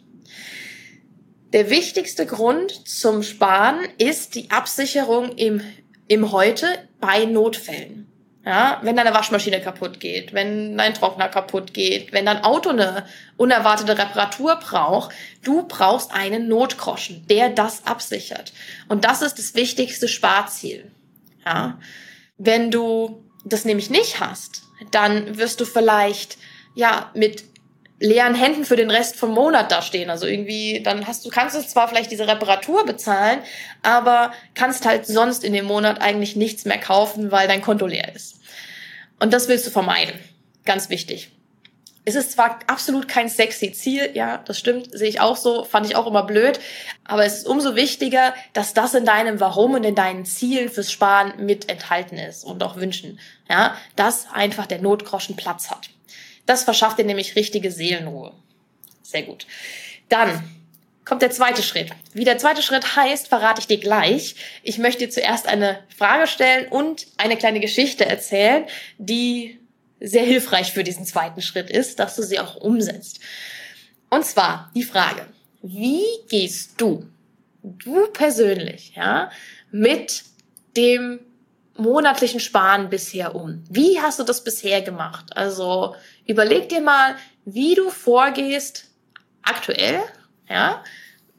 Der 1.52 1.68
wichtigste 1.68 2.24
Grund 2.24 2.88
zum 2.88 3.22
Sparen 3.22 3.80
ist 3.98 4.36
die 4.36 4.50
Absicherung 4.50 5.36
im, 5.36 5.60
im 6.08 6.32
Heute 6.32 6.66
bei 7.00 7.24
Notfällen. 7.24 8.01
Ja, 8.44 8.80
wenn 8.82 8.96
deine 8.96 9.14
Waschmaschine 9.14 9.60
kaputt 9.60 10.00
geht, 10.00 10.32
wenn 10.32 10.76
dein 10.76 10.94
Trockner 10.94 11.28
kaputt 11.28 11.72
geht, 11.72 12.12
wenn 12.12 12.26
dein 12.26 12.42
Auto 12.42 12.70
eine 12.70 13.06
unerwartete 13.36 13.96
Reparatur 13.96 14.56
braucht, 14.56 15.14
du 15.44 15.62
brauchst 15.68 16.12
einen 16.12 16.48
Notgroschen, 16.48 17.24
der 17.28 17.50
das 17.50 17.86
absichert. 17.86 18.52
Und 18.88 19.04
das 19.04 19.22
ist 19.22 19.38
das 19.38 19.54
wichtigste 19.54 20.08
Sparziel. 20.08 20.90
Ja, 21.46 21.78
wenn 22.36 22.72
du 22.72 23.24
das 23.44 23.64
nämlich 23.64 23.90
nicht 23.90 24.18
hast, 24.18 24.62
dann 24.90 25.38
wirst 25.38 25.60
du 25.60 25.64
vielleicht 25.64 26.36
ja 26.74 27.10
mit 27.14 27.44
leeren 28.02 28.34
Händen 28.34 28.64
für 28.64 28.74
den 28.74 28.90
Rest 28.90 29.16
vom 29.16 29.30
Monat 29.30 29.70
dastehen. 29.70 30.10
Also 30.10 30.26
irgendwie, 30.26 30.82
dann 30.82 31.06
hast 31.06 31.24
du, 31.24 31.30
kannst 31.30 31.56
du 31.56 31.60
zwar 31.60 31.88
vielleicht 31.88 32.10
diese 32.10 32.26
Reparatur 32.26 32.84
bezahlen, 32.84 33.38
aber 33.82 34.32
kannst 34.54 34.84
halt 34.84 35.06
sonst 35.06 35.44
in 35.44 35.52
dem 35.52 35.66
Monat 35.66 36.00
eigentlich 36.00 36.34
nichts 36.34 36.64
mehr 36.64 36.78
kaufen, 36.78 37.30
weil 37.30 37.46
dein 37.46 37.62
Konto 37.62 37.86
leer 37.86 38.12
ist. 38.14 38.40
Und 39.20 39.32
das 39.32 39.46
willst 39.46 39.66
du 39.66 39.70
vermeiden. 39.70 40.18
Ganz 40.64 40.90
wichtig. 40.90 41.30
Es 42.04 42.16
ist 42.16 42.32
zwar 42.32 42.58
absolut 42.66 43.06
kein 43.06 43.28
sexy 43.28 43.70
Ziel, 43.70 44.10
ja, 44.14 44.38
das 44.38 44.58
stimmt, 44.58 44.88
sehe 44.90 45.08
ich 45.08 45.20
auch 45.20 45.36
so, 45.36 45.62
fand 45.62 45.86
ich 45.86 45.94
auch 45.94 46.08
immer 46.08 46.24
blöd, 46.24 46.58
aber 47.04 47.24
es 47.24 47.38
ist 47.38 47.46
umso 47.46 47.76
wichtiger, 47.76 48.34
dass 48.54 48.74
das 48.74 48.94
in 48.94 49.04
deinem 49.04 49.38
Warum 49.38 49.74
und 49.74 49.84
in 49.84 49.94
deinen 49.94 50.24
Zielen 50.24 50.68
fürs 50.68 50.90
Sparen 50.90 51.34
mit 51.46 51.68
enthalten 51.68 52.18
ist 52.18 52.42
und 52.42 52.60
auch 52.64 52.74
Wünschen, 52.74 53.20
ja, 53.48 53.76
dass 53.94 54.26
einfach 54.32 54.66
der 54.66 54.80
Notgroschen 54.80 55.36
Platz 55.36 55.70
hat. 55.70 55.90
Das 56.52 56.64
verschafft 56.64 56.98
dir 56.98 57.06
nämlich 57.06 57.34
richtige 57.34 57.70
Seelenruhe. 57.70 58.34
Sehr 59.02 59.22
gut. 59.22 59.46
Dann 60.10 60.44
kommt 61.06 61.22
der 61.22 61.30
zweite 61.30 61.62
Schritt. 61.62 61.88
Wie 62.12 62.24
der 62.24 62.36
zweite 62.36 62.60
Schritt 62.60 62.94
heißt, 62.94 63.28
verrate 63.28 63.62
ich 63.62 63.68
dir 63.68 63.78
gleich. 63.78 64.34
Ich 64.62 64.76
möchte 64.76 65.06
dir 65.06 65.10
zuerst 65.10 65.48
eine 65.48 65.78
Frage 65.96 66.26
stellen 66.26 66.68
und 66.68 67.06
eine 67.16 67.38
kleine 67.38 67.58
Geschichte 67.58 68.04
erzählen, 68.04 68.66
die 68.98 69.60
sehr 69.98 70.24
hilfreich 70.24 70.72
für 70.72 70.84
diesen 70.84 71.06
zweiten 71.06 71.40
Schritt 71.40 71.70
ist, 71.70 71.98
dass 71.98 72.16
du 72.16 72.22
sie 72.22 72.38
auch 72.38 72.56
umsetzt. 72.56 73.20
Und 74.10 74.26
zwar 74.26 74.70
die 74.74 74.82
Frage, 74.82 75.24
wie 75.62 76.02
gehst 76.28 76.78
du, 76.78 77.08
du 77.62 78.08
persönlich, 78.08 78.92
ja, 78.94 79.30
mit 79.70 80.24
dem 80.76 81.20
monatlichen 81.76 82.40
Sparen 82.40 82.90
bisher 82.90 83.34
um? 83.34 83.64
Wie 83.70 84.00
hast 84.00 84.18
du 84.18 84.24
das 84.24 84.44
bisher 84.44 84.82
gemacht? 84.82 85.36
Also 85.36 85.94
überleg 86.26 86.68
dir 86.68 86.80
mal, 86.80 87.16
wie 87.44 87.74
du 87.74 87.90
vorgehst 87.90 88.86
aktuell, 89.42 90.00
ja, 90.48 90.82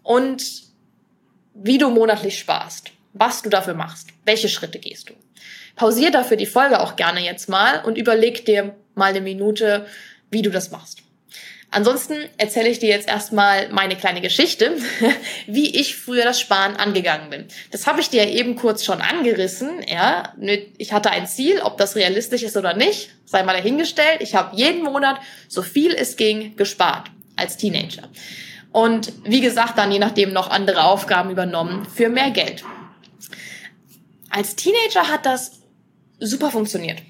und 0.02 0.44
wie 1.54 1.78
du 1.78 1.90
monatlich 1.90 2.40
sparst, 2.40 2.92
was 3.14 3.42
du 3.42 3.50
dafür 3.50 3.76
machst, 3.76 4.10
welche 4.26 4.50
Schritte 4.50 4.80
gehst 4.80 5.10
du. 5.10 5.14
Pausier 5.76 6.12
dafür 6.12 6.38
die 6.38 6.46
Folge 6.46 6.82
auch 6.82 6.96
gerne 6.96 7.24
jetzt 7.24 7.48
mal 7.50 7.84
und 7.84 7.98
überleg 7.98 8.46
dir 8.46 8.76
mal 8.96 9.10
eine 9.10 9.22
Minute, 9.22 9.86
wie 10.30 10.42
du 10.42 10.50
das 10.50 10.72
machst. 10.72 11.03
Ansonsten 11.74 12.14
erzähle 12.38 12.70
ich 12.70 12.78
dir 12.78 12.90
jetzt 12.90 13.08
erstmal 13.08 13.68
meine 13.70 13.96
kleine 13.96 14.22
Geschichte, 14.22 14.78
wie 15.48 15.76
ich 15.76 15.96
früher 15.96 16.24
das 16.24 16.40
Sparen 16.40 16.76
angegangen 16.76 17.32
bin. 17.32 17.46
Das 17.72 17.88
habe 17.88 18.00
ich 18.00 18.10
dir 18.10 18.28
eben 18.28 18.56
kurz 18.56 18.86
schon 18.86 19.02
angerissen. 19.02 19.82
Ja, 19.88 20.34
ich 20.78 20.94
hatte 20.94 21.10
ein 21.10 21.26
Ziel, 21.26 21.62
ob 21.62 21.80
das 21.80 21.96
realistisch 21.96 22.44
ist 22.44 22.58
oder 22.58 22.76
nicht, 22.76 23.10
sei 23.26 23.42
mal 23.42 23.54
dahingestellt. 23.54 24.22
Ich 24.22 24.36
habe 24.36 24.56
jeden 24.56 24.84
Monat 24.84 25.20
so 25.48 25.64
viel 25.64 25.94
es 25.96 26.16
ging 26.16 26.56
gespart 26.58 27.10
als 27.38 27.58
Teenager. 27.58 28.08
Und 28.72 29.12
wie 29.24 29.42
gesagt, 29.42 29.80
dann 29.80 29.92
je 29.92 30.00
nachdem 30.00 30.32
noch 30.32 30.52
andere 30.52 30.84
Aufgaben 30.84 31.32
übernommen 31.32 31.88
für 31.88 32.08
mehr 32.08 32.30
Geld. 32.30 32.64
Als 34.30 34.56
Teenager 34.56 35.10
hat 35.10 35.26
das 35.26 35.54
super 36.20 36.52
funktioniert. 36.52 37.02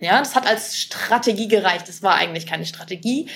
Ja, 0.00 0.18
das 0.20 0.36
hat 0.36 0.46
als 0.46 0.76
Strategie 0.76 1.48
gereicht. 1.48 1.88
Das 1.88 2.02
war 2.02 2.14
eigentlich 2.14 2.46
keine 2.46 2.66
Strategie, 2.66 3.28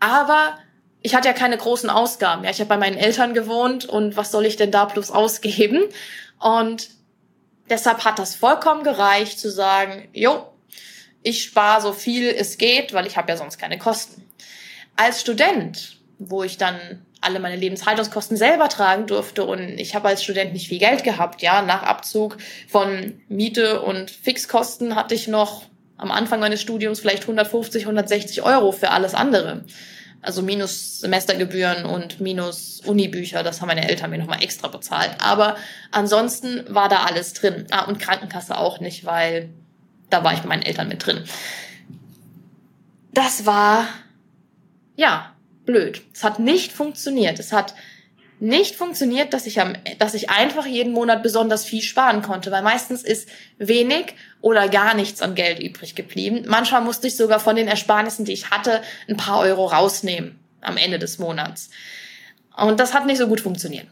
aber 0.00 0.58
ich 1.02 1.14
hatte 1.14 1.28
ja 1.28 1.34
keine 1.34 1.56
großen 1.56 1.90
Ausgaben. 1.90 2.44
Ja, 2.44 2.50
ich 2.50 2.58
habe 2.60 2.68
bei 2.68 2.76
meinen 2.76 2.96
Eltern 2.96 3.34
gewohnt 3.34 3.84
und 3.84 4.16
was 4.16 4.32
soll 4.32 4.46
ich 4.46 4.56
denn 4.56 4.70
da 4.70 4.86
plus 4.86 5.10
ausgeben? 5.10 5.82
Und 6.40 6.88
deshalb 7.70 8.04
hat 8.04 8.18
das 8.18 8.34
vollkommen 8.34 8.82
gereicht 8.82 9.38
zu 9.38 9.50
sagen, 9.50 10.08
jo, 10.12 10.46
ich 11.22 11.42
spare 11.42 11.80
so 11.80 11.92
viel 11.92 12.28
es 12.28 12.58
geht, 12.58 12.92
weil 12.92 13.06
ich 13.06 13.16
habe 13.16 13.30
ja 13.30 13.36
sonst 13.36 13.58
keine 13.58 13.78
Kosten. 13.78 14.24
Als 14.96 15.20
Student, 15.20 15.98
wo 16.18 16.42
ich 16.42 16.56
dann 16.56 17.04
alle 17.20 17.40
meine 17.40 17.56
Lebenshaltungskosten 17.56 18.36
selber 18.36 18.68
tragen 18.68 19.06
durfte 19.06 19.44
und 19.44 19.78
ich 19.78 19.94
habe 19.94 20.08
als 20.08 20.22
Student 20.22 20.52
nicht 20.52 20.68
viel 20.68 20.78
Geld 20.78 21.02
gehabt, 21.02 21.42
ja, 21.42 21.62
nach 21.62 21.82
Abzug 21.82 22.36
von 22.68 23.20
Miete 23.28 23.82
und 23.82 24.10
Fixkosten 24.10 24.94
hatte 24.94 25.14
ich 25.14 25.28
noch 25.28 25.64
am 25.96 26.10
Anfang 26.10 26.40
meines 26.40 26.60
Studiums 26.60 27.00
vielleicht 27.00 27.22
150, 27.22 27.82
160 27.84 28.42
Euro 28.42 28.72
für 28.72 28.90
alles 28.90 29.14
andere. 29.14 29.64
Also 30.22 30.42
minus 30.42 31.00
Semestergebühren 31.00 31.84
und 31.84 32.20
minus 32.20 32.80
Unibücher, 32.84 33.42
das 33.42 33.60
haben 33.60 33.68
meine 33.68 33.88
Eltern 33.88 34.10
mir 34.10 34.18
nochmal 34.18 34.42
extra 34.42 34.68
bezahlt. 34.68 35.12
Aber 35.20 35.56
ansonsten 35.92 36.64
war 36.68 36.88
da 36.88 37.04
alles 37.04 37.32
drin. 37.32 37.66
Ah, 37.70 37.84
und 37.84 37.98
Krankenkasse 37.98 38.58
auch 38.58 38.80
nicht, 38.80 39.04
weil 39.04 39.50
da 40.10 40.24
war 40.24 40.32
ich 40.32 40.40
mit 40.40 40.48
meinen 40.48 40.62
Eltern 40.62 40.88
mit 40.88 41.06
drin. 41.06 41.24
Das 43.12 43.46
war, 43.46 43.86
ja, 44.96 45.32
blöd. 45.64 46.02
Es 46.12 46.24
hat 46.24 46.38
nicht 46.38 46.72
funktioniert. 46.72 47.38
Es 47.38 47.52
hat 47.52 47.74
nicht 48.38 48.76
funktioniert, 48.76 49.32
dass 49.32 49.46
ich, 49.46 49.60
am, 49.60 49.74
dass 49.98 50.14
ich 50.14 50.30
einfach 50.30 50.66
jeden 50.66 50.92
Monat 50.92 51.22
besonders 51.22 51.64
viel 51.64 51.82
sparen 51.82 52.22
konnte, 52.22 52.50
weil 52.50 52.62
meistens 52.62 53.02
ist 53.02 53.28
wenig 53.58 54.14
oder 54.40 54.68
gar 54.68 54.94
nichts 54.94 55.22
an 55.22 55.34
Geld 55.34 55.58
übrig 55.58 55.94
geblieben. 55.94 56.44
Manchmal 56.46 56.82
musste 56.82 57.06
ich 57.06 57.16
sogar 57.16 57.40
von 57.40 57.56
den 57.56 57.68
Ersparnissen, 57.68 58.24
die 58.24 58.32
ich 58.32 58.50
hatte, 58.50 58.82
ein 59.08 59.16
paar 59.16 59.40
Euro 59.40 59.66
rausnehmen 59.66 60.38
am 60.60 60.76
Ende 60.76 60.98
des 60.98 61.18
Monats. 61.18 61.70
Und 62.56 62.80
das 62.80 62.94
hat 62.94 63.06
nicht 63.06 63.18
so 63.18 63.28
gut 63.28 63.40
funktioniert. 63.40 63.86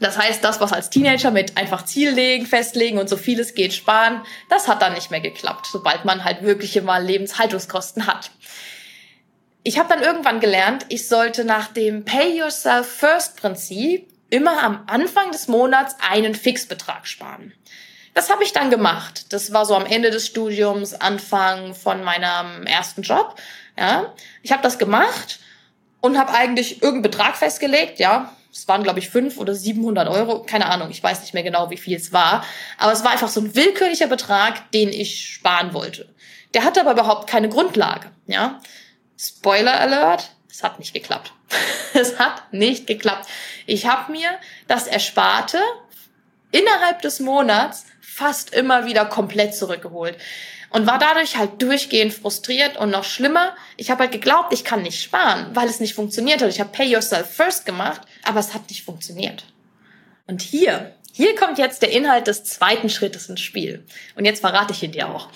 Das 0.00 0.18
heißt, 0.18 0.44
das, 0.44 0.60
was 0.60 0.72
als 0.72 0.90
Teenager 0.90 1.30
mit 1.30 1.56
einfach 1.56 1.84
Ziel 1.84 2.10
legen, 2.10 2.46
festlegen 2.46 2.98
und 2.98 3.08
so 3.08 3.16
vieles 3.16 3.54
geht 3.54 3.72
sparen, 3.72 4.20
das 4.50 4.68
hat 4.68 4.82
dann 4.82 4.94
nicht 4.94 5.10
mehr 5.10 5.20
geklappt, 5.20 5.66
sobald 5.70 6.04
man 6.04 6.24
halt 6.24 6.42
wirkliche 6.42 6.82
mal 6.82 7.02
Lebenshaltungskosten 7.02 8.06
hat 8.06 8.30
ich 9.64 9.78
habe 9.78 9.88
dann 9.88 10.02
irgendwann 10.02 10.40
gelernt, 10.40 10.84
ich 10.90 11.08
sollte 11.08 11.44
nach 11.44 11.68
dem 11.68 12.04
Pay 12.04 12.38
Yourself 12.38 12.86
First 12.86 13.36
Prinzip 13.38 14.12
immer 14.28 14.62
am 14.62 14.84
Anfang 14.86 15.32
des 15.32 15.48
Monats 15.48 15.96
einen 16.06 16.34
Fixbetrag 16.34 17.06
sparen. 17.06 17.54
Das 18.12 18.30
habe 18.30 18.44
ich 18.44 18.52
dann 18.52 18.70
gemacht. 18.70 19.32
Das 19.32 19.52
war 19.52 19.64
so 19.64 19.74
am 19.74 19.86
Ende 19.86 20.10
des 20.10 20.26
Studiums, 20.26 20.92
Anfang 20.94 21.74
von 21.74 22.04
meinem 22.04 22.66
ersten 22.66 23.02
Job. 23.02 23.36
Ja, 23.76 24.12
ich 24.42 24.52
habe 24.52 24.62
das 24.62 24.78
gemacht 24.78 25.40
und 26.00 26.18
habe 26.18 26.32
eigentlich 26.32 26.82
irgendeinen 26.82 27.10
Betrag 27.10 27.34
festgelegt. 27.34 27.98
Ja, 27.98 28.32
es 28.52 28.68
waren 28.68 28.82
glaube 28.82 28.98
ich 28.98 29.08
fünf 29.08 29.38
oder 29.38 29.54
700 29.54 30.08
Euro, 30.08 30.42
keine 30.42 30.66
Ahnung. 30.66 30.90
Ich 30.90 31.02
weiß 31.02 31.22
nicht 31.22 31.32
mehr 31.32 31.42
genau, 31.42 31.70
wie 31.70 31.78
viel 31.78 31.96
es 31.96 32.12
war. 32.12 32.44
Aber 32.76 32.92
es 32.92 33.02
war 33.02 33.12
einfach 33.12 33.28
so 33.28 33.40
ein 33.40 33.56
willkürlicher 33.56 34.08
Betrag, 34.08 34.70
den 34.72 34.90
ich 34.90 35.26
sparen 35.26 35.72
wollte. 35.72 36.06
Der 36.52 36.64
hatte 36.64 36.82
aber 36.82 36.92
überhaupt 36.92 37.28
keine 37.28 37.48
Grundlage. 37.48 38.10
Ja, 38.26 38.60
Spoiler 39.18 39.80
Alert, 39.80 40.30
es 40.50 40.62
hat 40.62 40.78
nicht 40.78 40.94
geklappt. 40.94 41.32
es 41.94 42.18
hat 42.18 42.52
nicht 42.52 42.86
geklappt. 42.86 43.28
Ich 43.66 43.86
habe 43.86 44.12
mir 44.12 44.30
das 44.68 44.86
Ersparte 44.86 45.58
innerhalb 46.50 47.02
des 47.02 47.20
Monats 47.20 47.86
fast 48.00 48.54
immer 48.54 48.86
wieder 48.86 49.06
komplett 49.06 49.54
zurückgeholt 49.54 50.16
und 50.70 50.86
war 50.86 50.98
dadurch 50.98 51.36
halt 51.36 51.62
durchgehend 51.62 52.12
frustriert 52.12 52.76
und 52.76 52.90
noch 52.90 53.04
schlimmer, 53.04 53.54
ich 53.76 53.90
habe 53.90 54.00
halt 54.00 54.12
geglaubt, 54.12 54.52
ich 54.52 54.64
kann 54.64 54.82
nicht 54.82 55.00
sparen, 55.00 55.54
weil 55.54 55.68
es 55.68 55.80
nicht 55.80 55.94
funktioniert 55.94 56.42
hat. 56.42 56.48
Ich 56.48 56.60
habe 56.60 56.70
Pay 56.70 56.86
Yourself 56.86 57.32
First 57.32 57.64
gemacht, 57.64 58.00
aber 58.24 58.40
es 58.40 58.54
hat 58.54 58.68
nicht 58.68 58.84
funktioniert. 58.84 59.44
Und 60.26 60.42
hier, 60.42 60.96
hier 61.12 61.36
kommt 61.36 61.58
jetzt 61.58 61.82
der 61.82 61.92
Inhalt 61.92 62.26
des 62.26 62.42
zweiten 62.42 62.90
Schrittes 62.90 63.28
ins 63.28 63.40
Spiel. 63.40 63.84
Und 64.16 64.24
jetzt 64.24 64.40
verrate 64.40 64.72
ich 64.72 64.82
ihn 64.82 64.90
dir 64.90 65.08
auch. 65.08 65.28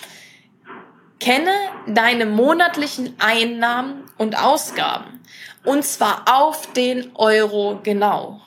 Kenne 1.21 1.53
deine 1.87 2.27
monatlichen 2.27 3.15
Einnahmen 3.19 4.09
und 4.19 4.39
Ausgaben. 4.41 5.21
Und 5.65 5.85
zwar 5.85 6.25
auf 6.33 6.73
den 6.73 7.15
Euro 7.17 7.81
genau. 7.83 8.41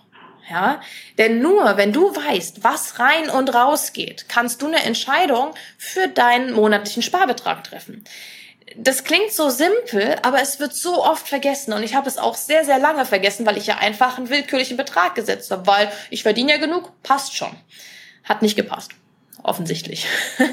Ja, 0.49 0.81
denn 1.17 1.41
nur 1.41 1.77
wenn 1.77 1.93
du 1.93 2.13
weißt, 2.13 2.63
was 2.63 2.99
rein 2.99 3.29
und 3.29 3.53
raus 3.53 3.93
geht, 3.93 4.27
kannst 4.27 4.61
du 4.61 4.67
eine 4.67 4.83
Entscheidung 4.83 5.51
für 5.77 6.07
deinen 6.07 6.51
monatlichen 6.51 7.03
Sparbetrag 7.03 7.63
treffen. 7.63 8.03
Das 8.75 9.03
klingt 9.03 9.31
so 9.31 9.49
simpel, 9.49 10.15
aber 10.23 10.41
es 10.41 10.59
wird 10.59 10.73
so 10.73 11.03
oft 11.03 11.27
vergessen 11.27 11.73
und 11.73 11.83
ich 11.83 11.95
habe 11.95 12.07
es 12.07 12.17
auch 12.17 12.35
sehr, 12.35 12.65
sehr 12.65 12.79
lange 12.79 13.05
vergessen, 13.05 13.45
weil 13.45 13.57
ich 13.57 13.67
ja 13.67 13.77
einfach 13.77 14.17
einen 14.17 14.29
willkürlichen 14.29 14.77
Betrag 14.77 15.15
gesetzt 15.15 15.51
habe, 15.51 15.67
weil 15.67 15.91
ich 16.09 16.23
verdiene 16.23 16.53
ja 16.53 16.57
genug, 16.57 16.91
passt 17.03 17.35
schon. 17.35 17.51
Hat 18.23 18.41
nicht 18.41 18.55
gepasst 18.55 18.91
offensichtlich. 19.43 20.05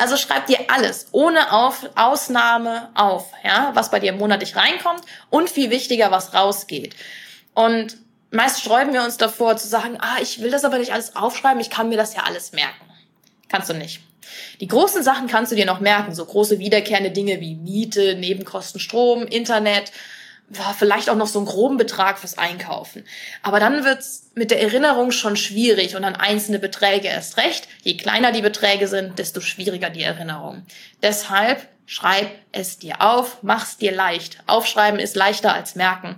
Also 0.00 0.16
schreib 0.16 0.46
dir 0.46 0.58
alles 0.68 1.08
ohne 1.12 1.52
auf, 1.52 1.88
Ausnahme 1.94 2.88
auf, 2.94 3.30
ja, 3.44 3.70
was 3.74 3.90
bei 3.90 4.00
dir 4.00 4.12
monatlich 4.12 4.56
reinkommt 4.56 5.02
und 5.28 5.50
viel 5.50 5.70
wichtiger, 5.70 6.10
was 6.10 6.34
rausgeht. 6.34 6.96
Und 7.54 7.98
meist 8.30 8.60
sträuben 8.60 8.94
wir 8.94 9.04
uns 9.04 9.18
davor 9.18 9.56
zu 9.58 9.68
sagen, 9.68 9.98
ah, 10.00 10.16
ich 10.20 10.40
will 10.40 10.50
das 10.50 10.64
aber 10.64 10.78
nicht 10.78 10.92
alles 10.92 11.14
aufschreiben, 11.14 11.60
ich 11.60 11.70
kann 11.70 11.90
mir 11.90 11.98
das 11.98 12.14
ja 12.14 12.22
alles 12.22 12.52
merken. 12.52 12.86
Kannst 13.48 13.68
du 13.68 13.74
nicht. 13.74 14.00
Die 14.60 14.66
großen 14.66 15.02
Sachen 15.02 15.28
kannst 15.28 15.52
du 15.52 15.56
dir 15.56 15.66
noch 15.66 15.80
merken, 15.80 16.14
so 16.14 16.24
große 16.24 16.58
wiederkehrende 16.58 17.10
Dinge 17.10 17.40
wie 17.40 17.54
Miete, 17.54 18.14
Nebenkosten, 18.14 18.80
Strom, 18.80 19.26
Internet, 19.26 19.92
war 20.48 20.74
vielleicht 20.74 21.08
auch 21.08 21.16
noch 21.16 21.26
so 21.26 21.38
einen 21.38 21.46
groben 21.46 21.76
Betrag 21.76 22.18
fürs 22.18 22.36
Einkaufen. 22.36 23.04
Aber 23.42 23.58
dann 23.58 23.84
wird's 23.84 24.30
mit 24.34 24.50
der 24.50 24.60
Erinnerung 24.60 25.10
schon 25.10 25.36
schwierig 25.36 25.96
und 25.96 26.04
an 26.04 26.16
einzelne 26.16 26.58
Beträge 26.58 27.08
erst 27.08 27.38
recht. 27.38 27.68
Je 27.82 27.96
kleiner 27.96 28.32
die 28.32 28.42
Beträge 28.42 28.88
sind, 28.88 29.18
desto 29.18 29.40
schwieriger 29.40 29.90
die 29.90 30.02
Erinnerung. 30.02 30.66
Deshalb 31.02 31.66
schreib 31.86 32.30
es 32.52 32.78
dir 32.78 33.00
auf, 33.00 33.38
mach's 33.42 33.78
dir 33.78 33.92
leicht. 33.92 34.38
Aufschreiben 34.46 35.00
ist 35.00 35.16
leichter 35.16 35.54
als 35.54 35.74
merken. 35.74 36.16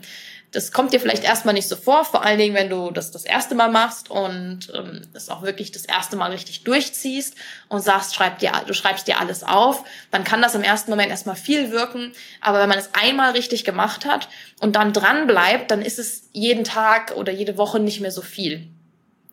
Das 0.54 0.70
kommt 0.70 0.92
dir 0.92 1.00
vielleicht 1.00 1.24
erstmal 1.24 1.52
nicht 1.52 1.68
so 1.68 1.74
vor, 1.74 2.04
vor 2.04 2.24
allen 2.24 2.38
Dingen, 2.38 2.54
wenn 2.54 2.70
du 2.70 2.92
das 2.92 3.10
das 3.10 3.24
erste 3.24 3.56
Mal 3.56 3.70
machst 3.70 4.08
und 4.08 4.70
ähm, 4.72 5.02
das 5.12 5.28
auch 5.28 5.42
wirklich 5.42 5.72
das 5.72 5.84
erste 5.84 6.14
Mal 6.16 6.30
richtig 6.30 6.62
durchziehst 6.62 7.34
und 7.68 7.80
sagst, 7.80 8.14
schreib 8.14 8.38
dir, 8.38 8.52
du 8.66 8.72
schreibst 8.72 9.08
dir 9.08 9.18
alles 9.18 9.42
auf, 9.42 9.84
dann 10.12 10.22
kann 10.22 10.42
das 10.42 10.54
im 10.54 10.62
ersten 10.62 10.90
Moment 10.90 11.10
erstmal 11.10 11.34
viel 11.34 11.72
wirken. 11.72 12.12
Aber 12.40 12.60
wenn 12.60 12.68
man 12.68 12.78
es 12.78 12.90
einmal 12.94 13.32
richtig 13.32 13.64
gemacht 13.64 14.06
hat 14.06 14.28
und 14.60 14.76
dann 14.76 14.92
dran 14.92 15.26
bleibt, 15.26 15.72
dann 15.72 15.82
ist 15.82 15.98
es 15.98 16.28
jeden 16.32 16.62
Tag 16.62 17.16
oder 17.16 17.32
jede 17.32 17.58
Woche 17.58 17.80
nicht 17.80 18.00
mehr 18.00 18.12
so 18.12 18.22
viel, 18.22 18.68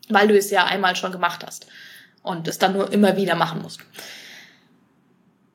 weil 0.09 0.27
du 0.27 0.35
es 0.35 0.49
ja 0.49 0.65
einmal 0.65 0.95
schon 0.95 1.11
gemacht 1.11 1.43
hast 1.45 1.67
und 2.23 2.47
es 2.47 2.57
dann 2.57 2.73
nur 2.73 2.91
immer 2.91 3.15
wieder 3.15 3.35
machen 3.35 3.61
musst. 3.61 3.79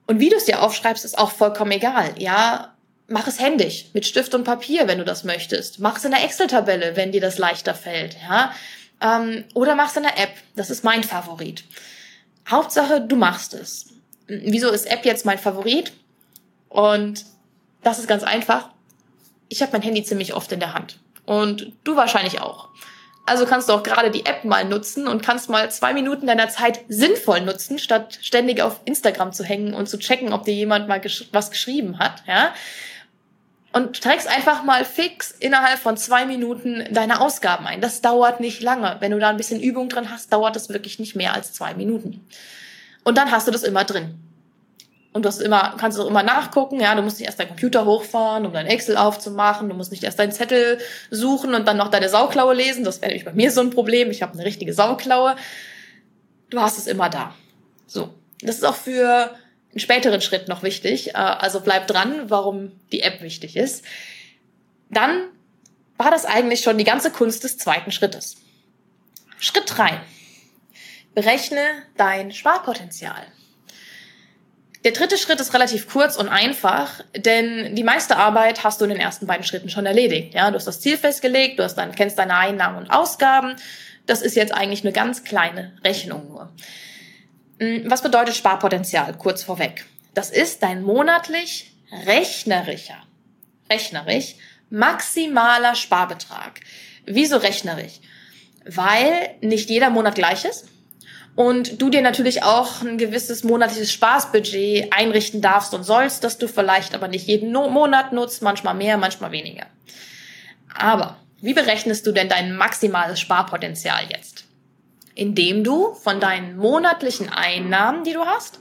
Und 0.06 0.20
wie 0.20 0.28
du 0.28 0.36
es 0.36 0.44
dir 0.44 0.62
aufschreibst, 0.62 1.04
ist 1.04 1.18
auch 1.18 1.32
vollkommen 1.32 1.72
egal. 1.72 2.14
Ja, 2.18 2.75
mach 3.08 3.26
es 3.26 3.40
händisch 3.40 3.86
mit 3.92 4.06
Stift 4.06 4.34
und 4.34 4.44
Papier, 4.44 4.88
wenn 4.88 4.98
du 4.98 5.04
das 5.04 5.24
möchtest. 5.24 5.78
Mach 5.80 5.96
es 5.96 6.04
in 6.04 6.10
der 6.10 6.24
Excel-Tabelle, 6.24 6.96
wenn 6.96 7.12
dir 7.12 7.20
das 7.20 7.38
leichter 7.38 7.74
fällt, 7.74 8.16
ja. 8.28 8.52
Ähm, 9.00 9.44
oder 9.54 9.74
mach 9.74 9.90
es 9.90 9.96
in 9.96 10.02
der 10.04 10.18
App. 10.18 10.32
Das 10.54 10.70
ist 10.70 10.84
mein 10.84 11.04
Favorit. 11.04 11.64
Hauptsache, 12.48 13.00
du 13.00 13.16
machst 13.16 13.54
es. 13.54 13.86
Wieso 14.26 14.70
ist 14.70 14.86
App 14.86 15.04
jetzt 15.04 15.26
mein 15.26 15.38
Favorit? 15.38 15.92
Und 16.68 17.24
das 17.82 17.98
ist 17.98 18.08
ganz 18.08 18.22
einfach. 18.22 18.70
Ich 19.48 19.62
habe 19.62 19.72
mein 19.72 19.82
Handy 19.82 20.02
ziemlich 20.02 20.34
oft 20.34 20.50
in 20.52 20.60
der 20.60 20.74
Hand. 20.74 20.98
Und 21.24 21.72
du 21.84 21.96
wahrscheinlich 21.96 22.40
auch. 22.40 22.68
Also 23.26 23.44
kannst 23.44 23.68
du 23.68 23.72
auch 23.72 23.82
gerade 23.82 24.10
die 24.12 24.24
App 24.24 24.44
mal 24.44 24.64
nutzen 24.64 25.08
und 25.08 25.22
kannst 25.22 25.50
mal 25.50 25.70
zwei 25.70 25.92
Minuten 25.92 26.28
deiner 26.28 26.48
Zeit 26.48 26.80
sinnvoll 26.88 27.40
nutzen, 27.40 27.78
statt 27.80 28.18
ständig 28.22 28.62
auf 28.62 28.80
Instagram 28.84 29.32
zu 29.32 29.42
hängen 29.42 29.74
und 29.74 29.88
zu 29.88 29.98
checken, 29.98 30.32
ob 30.32 30.44
dir 30.44 30.54
jemand 30.54 30.86
mal 30.86 31.00
gesch 31.00 31.28
was 31.32 31.50
geschrieben 31.50 31.98
hat, 31.98 32.22
ja 32.26 32.52
und 33.72 34.00
trägst 34.00 34.28
einfach 34.28 34.62
mal 34.62 34.84
fix 34.84 35.32
innerhalb 35.32 35.78
von 35.78 35.96
zwei 35.96 36.24
Minuten 36.24 36.84
deine 36.92 37.20
Ausgaben 37.20 37.66
ein. 37.66 37.80
Das 37.80 38.00
dauert 38.00 38.40
nicht 38.40 38.62
lange. 38.62 38.96
Wenn 39.00 39.12
du 39.12 39.18
da 39.18 39.28
ein 39.28 39.36
bisschen 39.36 39.60
Übung 39.60 39.88
drin 39.88 40.10
hast, 40.10 40.32
dauert 40.32 40.56
das 40.56 40.68
wirklich 40.68 40.98
nicht 40.98 41.14
mehr 41.14 41.34
als 41.34 41.52
zwei 41.52 41.74
Minuten. 41.74 42.26
Und 43.04 43.18
dann 43.18 43.30
hast 43.30 43.46
du 43.46 43.52
das 43.52 43.62
immer 43.62 43.84
drin. 43.84 44.14
Und 45.12 45.24
du 45.24 45.28
hast 45.28 45.40
immer, 45.40 45.74
kannst 45.78 45.98
auch 45.98 46.06
immer 46.06 46.22
nachgucken, 46.22 46.78
ja, 46.78 46.94
du 46.94 47.00
musst 47.00 47.18
nicht 47.18 47.26
erst 47.26 47.40
deinen 47.40 47.48
Computer 47.48 47.86
hochfahren, 47.86 48.44
um 48.44 48.52
dein 48.52 48.66
Excel 48.66 48.98
aufzumachen, 48.98 49.68
du 49.68 49.74
musst 49.74 49.90
nicht 49.90 50.04
erst 50.04 50.18
deinen 50.18 50.32
Zettel 50.32 50.78
suchen 51.10 51.54
und 51.54 51.66
dann 51.66 51.78
noch 51.78 51.88
deine 51.88 52.10
Sauklaue 52.10 52.54
lesen. 52.54 52.84
Das 52.84 53.00
wäre 53.00 53.12
nämlich 53.12 53.24
bei 53.24 53.32
mir 53.32 53.50
so 53.50 53.62
ein 53.62 53.70
Problem. 53.70 54.10
Ich 54.10 54.22
habe 54.22 54.34
eine 54.34 54.44
richtige 54.44 54.74
Sauklaue. 54.74 55.36
Du 56.50 56.60
hast 56.60 56.76
es 56.76 56.86
immer 56.86 57.08
da. 57.08 57.34
So. 57.86 58.12
Das 58.42 58.56
ist 58.56 58.64
auch 58.64 58.74
für 58.74 59.30
einen 59.76 59.80
späteren 59.80 60.22
Schritt 60.22 60.48
noch 60.48 60.62
wichtig. 60.62 61.10
Äh, 61.10 61.18
also 61.18 61.60
bleib 61.60 61.86
dran, 61.86 62.30
warum 62.30 62.72
die 62.92 63.02
App 63.02 63.20
wichtig 63.20 63.56
ist. 63.56 63.84
Dann 64.90 65.24
war 65.98 66.10
das 66.10 66.24
eigentlich 66.24 66.60
schon 66.60 66.78
die 66.78 66.84
ganze 66.84 67.10
Kunst 67.10 67.44
des 67.44 67.58
zweiten 67.58 67.92
Schrittes. 67.92 68.38
Schritt 69.38 69.64
drei: 69.66 70.00
Berechne 71.14 71.60
dein 71.96 72.32
Sparpotenzial. 72.32 73.22
Der 74.84 74.92
dritte 74.92 75.18
Schritt 75.18 75.40
ist 75.40 75.52
relativ 75.52 75.88
kurz 75.88 76.16
und 76.16 76.28
einfach, 76.28 77.00
denn 77.14 77.74
die 77.74 77.82
meiste 77.82 78.16
Arbeit 78.16 78.62
hast 78.62 78.80
du 78.80 78.84
in 78.84 78.90
den 78.90 79.00
ersten 79.00 79.26
beiden 79.26 79.44
Schritten 79.44 79.68
schon 79.68 79.84
erledigt. 79.84 80.32
Ja, 80.32 80.48
du 80.50 80.56
hast 80.56 80.66
das 80.66 80.80
Ziel 80.80 80.96
festgelegt, 80.96 81.58
du 81.58 81.64
hast 81.64 81.74
dann, 81.74 81.92
kennst 81.92 82.18
deine 82.18 82.36
Einnahmen 82.36 82.78
und 82.78 82.90
Ausgaben. 82.90 83.56
Das 84.06 84.22
ist 84.22 84.36
jetzt 84.36 84.54
eigentlich 84.54 84.84
eine 84.84 84.92
ganz 84.92 85.24
kleine 85.24 85.76
Rechnung 85.84 86.28
nur. 86.28 86.52
Hm, 87.58 87.90
was 87.90 88.02
bedeutet 88.02 88.36
Sparpotenzial? 88.36 89.14
Kurz 89.14 89.42
vorweg. 89.42 89.86
Das 90.14 90.30
ist 90.30 90.62
dein 90.62 90.82
monatlich 90.82 91.72
rechnerischer, 92.06 93.02
rechnerisch 93.70 94.34
maximaler 94.70 95.74
Sparbetrag. 95.74 96.60
Wieso 97.04 97.36
rechnerisch? 97.36 98.00
Weil 98.64 99.36
nicht 99.40 99.70
jeder 99.70 99.90
Monat 99.90 100.16
gleich 100.16 100.44
ist 100.44 100.66
und 101.36 101.80
du 101.80 101.88
dir 101.90 102.02
natürlich 102.02 102.42
auch 102.42 102.82
ein 102.82 102.98
gewisses 102.98 103.44
monatliches 103.44 103.92
Spaßbudget 103.92 104.92
einrichten 104.92 105.40
darfst 105.40 105.72
und 105.74 105.84
sollst, 105.84 106.24
dass 106.24 106.38
du 106.38 106.48
vielleicht 106.48 106.94
aber 106.94 107.08
nicht 107.08 107.28
jeden 107.28 107.52
Monat 107.52 108.12
nutzt, 108.12 108.42
manchmal 108.42 108.74
mehr, 108.74 108.96
manchmal 108.96 109.30
weniger. 109.30 109.66
Aber 110.74 111.18
wie 111.40 111.54
berechnest 111.54 112.06
du 112.06 112.12
denn 112.12 112.28
dein 112.28 112.56
maximales 112.56 113.20
Sparpotenzial 113.20 114.06
jetzt? 114.10 114.45
Indem 115.16 115.64
du 115.64 115.94
von 115.94 116.20
deinen 116.20 116.56
monatlichen 116.56 117.28
Einnahmen, 117.28 118.04
die 118.04 118.12
du 118.12 118.24
hast, 118.24 118.60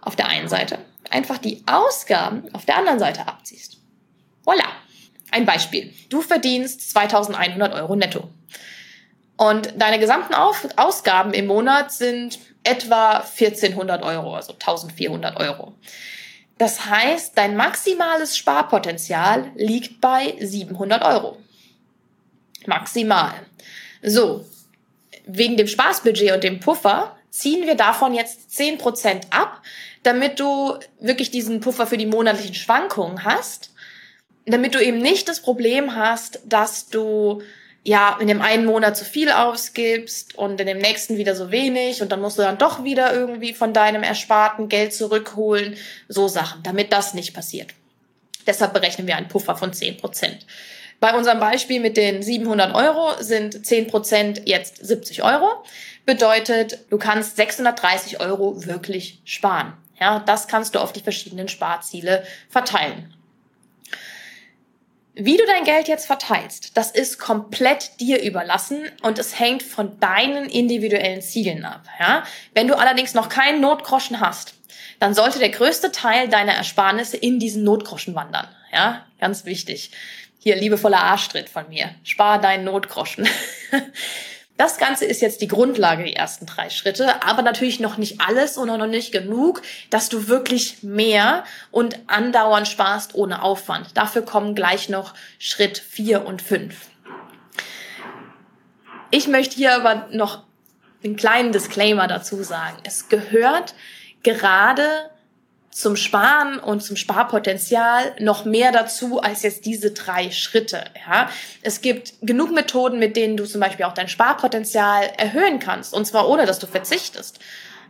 auf 0.00 0.14
der 0.14 0.28
einen 0.28 0.48
Seite 0.48 0.78
einfach 1.10 1.38
die 1.38 1.62
Ausgaben 1.66 2.44
auf 2.52 2.64
der 2.64 2.76
anderen 2.76 2.98
Seite 2.98 3.26
abziehst. 3.26 3.78
Voila. 4.44 4.64
Ein 5.30 5.46
Beispiel. 5.46 5.94
Du 6.10 6.20
verdienst 6.20 6.90
2100 6.90 7.72
Euro 7.72 7.96
netto. 7.96 8.28
Und 9.36 9.72
deine 9.76 9.98
gesamten 9.98 10.34
Auf 10.34 10.68
Ausgaben 10.76 11.32
im 11.32 11.46
Monat 11.46 11.90
sind 11.90 12.38
etwa 12.64 13.18
1400 13.18 14.02
Euro, 14.02 14.36
also 14.36 14.52
1400 14.52 15.40
Euro. 15.40 15.74
Das 16.58 16.86
heißt, 16.86 17.36
dein 17.36 17.56
maximales 17.56 18.36
Sparpotenzial 18.36 19.50
liegt 19.56 20.00
bei 20.00 20.36
700 20.38 21.02
Euro. 21.02 21.38
Maximal. 22.66 23.34
So, 24.02 24.44
wegen 25.26 25.56
dem 25.56 25.66
Spaßbudget 25.66 26.32
und 26.32 26.44
dem 26.44 26.60
Puffer 26.60 27.16
ziehen 27.30 27.66
wir 27.66 27.74
davon 27.74 28.14
jetzt 28.14 28.50
10% 28.50 29.30
ab, 29.30 29.62
damit 30.02 30.40
du 30.40 30.78
wirklich 31.00 31.30
diesen 31.30 31.60
Puffer 31.60 31.86
für 31.86 31.96
die 31.96 32.06
monatlichen 32.06 32.54
Schwankungen 32.54 33.24
hast, 33.24 33.70
damit 34.46 34.74
du 34.74 34.82
eben 34.82 34.98
nicht 34.98 35.28
das 35.28 35.40
Problem 35.40 35.94
hast, 35.94 36.40
dass 36.44 36.88
du 36.88 37.42
ja, 37.84 38.16
in 38.20 38.28
dem 38.28 38.40
einen 38.40 38.64
Monat 38.64 38.96
zu 38.96 39.04
viel 39.04 39.30
ausgibst 39.30 40.36
und 40.36 40.60
in 40.60 40.68
dem 40.68 40.78
nächsten 40.78 41.16
wieder 41.16 41.34
so 41.34 41.50
wenig 41.50 42.00
und 42.00 42.12
dann 42.12 42.20
musst 42.20 42.38
du 42.38 42.42
dann 42.42 42.58
doch 42.58 42.84
wieder 42.84 43.12
irgendwie 43.12 43.54
von 43.54 43.72
deinem 43.72 44.04
ersparten 44.04 44.68
Geld 44.68 44.94
zurückholen. 44.94 45.76
So 46.08 46.28
Sachen, 46.28 46.62
damit 46.62 46.92
das 46.92 47.12
nicht 47.12 47.34
passiert. 47.34 47.70
Deshalb 48.46 48.72
berechnen 48.72 49.06
wir 49.06 49.16
einen 49.16 49.28
Puffer 49.28 49.56
von 49.56 49.72
10 49.72 49.96
Prozent. 49.96 50.46
Bei 51.02 51.16
unserem 51.16 51.40
Beispiel 51.40 51.80
mit 51.80 51.96
den 51.96 52.22
700 52.22 52.76
Euro 52.76 53.20
sind 53.20 53.66
10 53.66 53.88
Prozent 53.88 54.42
jetzt 54.44 54.86
70 54.86 55.24
Euro. 55.24 55.64
Bedeutet, 56.06 56.78
du 56.90 56.96
kannst 56.96 57.34
630 57.34 58.20
Euro 58.20 58.66
wirklich 58.66 59.20
sparen. 59.24 59.72
Ja, 59.98 60.20
das 60.20 60.46
kannst 60.46 60.76
du 60.76 60.78
auf 60.78 60.92
die 60.92 61.00
verschiedenen 61.00 61.48
Sparziele 61.48 62.24
verteilen. 62.48 63.12
Wie 65.14 65.36
du 65.36 65.44
dein 65.44 65.64
Geld 65.64 65.88
jetzt 65.88 66.06
verteilst, 66.06 66.76
das 66.76 66.92
ist 66.92 67.18
komplett 67.18 67.98
dir 67.98 68.22
überlassen 68.22 68.84
und 69.02 69.18
es 69.18 69.40
hängt 69.40 69.64
von 69.64 69.98
deinen 69.98 70.48
individuellen 70.48 71.20
Zielen 71.20 71.64
ab. 71.64 71.82
Ja? 71.98 72.22
Wenn 72.54 72.68
du 72.68 72.78
allerdings 72.78 73.12
noch 73.12 73.28
keinen 73.28 73.60
Notgroschen 73.60 74.20
hast, 74.20 74.54
dann 75.00 75.14
sollte 75.14 75.40
der 75.40 75.50
größte 75.50 75.90
Teil 75.90 76.28
deiner 76.28 76.52
Ersparnisse 76.52 77.16
in 77.16 77.40
diesen 77.40 77.64
Notgroschen 77.64 78.14
wandern. 78.14 78.46
Ja, 78.72 79.04
ganz 79.20 79.44
wichtig. 79.44 79.90
Hier 80.42 80.56
liebevoller 80.56 81.00
Arschtritt 81.00 81.48
von 81.48 81.68
mir. 81.68 81.94
Spar 82.02 82.40
deinen 82.40 82.64
Notgroschen. 82.64 83.28
Das 84.58 84.76
Ganze 84.76 85.06
ist 85.06 85.22
jetzt 85.22 85.40
die 85.40 85.48
Grundlage, 85.48 86.04
die 86.04 86.14
ersten 86.14 86.46
drei 86.46 86.70
Schritte, 86.70 87.24
aber 87.24 87.42
natürlich 87.42 87.80
noch 87.80 87.96
nicht 87.96 88.20
alles 88.20 88.58
und 88.58 88.68
noch 88.68 88.86
nicht 88.86 89.10
genug, 89.10 89.62
dass 89.90 90.08
du 90.08 90.28
wirklich 90.28 90.82
mehr 90.82 91.42
und 91.72 91.98
andauernd 92.06 92.68
sparst 92.68 93.14
ohne 93.16 93.42
Aufwand. 93.42 93.96
Dafür 93.96 94.22
kommen 94.22 94.54
gleich 94.54 94.88
noch 94.88 95.14
Schritt 95.38 95.78
vier 95.78 96.26
und 96.26 96.42
fünf. 96.42 96.76
Ich 99.10 99.26
möchte 99.26 99.56
hier 99.56 99.74
aber 99.74 100.06
noch 100.12 100.44
einen 101.02 101.16
kleinen 101.16 101.50
Disclaimer 101.50 102.06
dazu 102.06 102.42
sagen. 102.44 102.76
Es 102.84 103.08
gehört 103.08 103.74
gerade 104.22 105.10
zum 105.72 105.96
Sparen 105.96 106.58
und 106.58 106.82
zum 106.82 106.96
Sparpotenzial 106.96 108.14
noch 108.20 108.44
mehr 108.44 108.72
dazu 108.72 109.20
als 109.20 109.42
jetzt 109.42 109.64
diese 109.64 109.90
drei 109.90 110.30
Schritte. 110.30 110.84
Ja, 111.06 111.30
es 111.62 111.80
gibt 111.80 112.12
genug 112.20 112.52
Methoden, 112.52 112.98
mit 112.98 113.16
denen 113.16 113.38
du 113.38 113.46
zum 113.46 113.62
Beispiel 113.62 113.86
auch 113.86 113.94
dein 113.94 114.08
Sparpotenzial 114.08 115.10
erhöhen 115.16 115.58
kannst 115.58 115.94
und 115.94 116.04
zwar 116.04 116.28
ohne, 116.28 116.44
dass 116.44 116.58
du 116.58 116.66
verzichtest. 116.66 117.38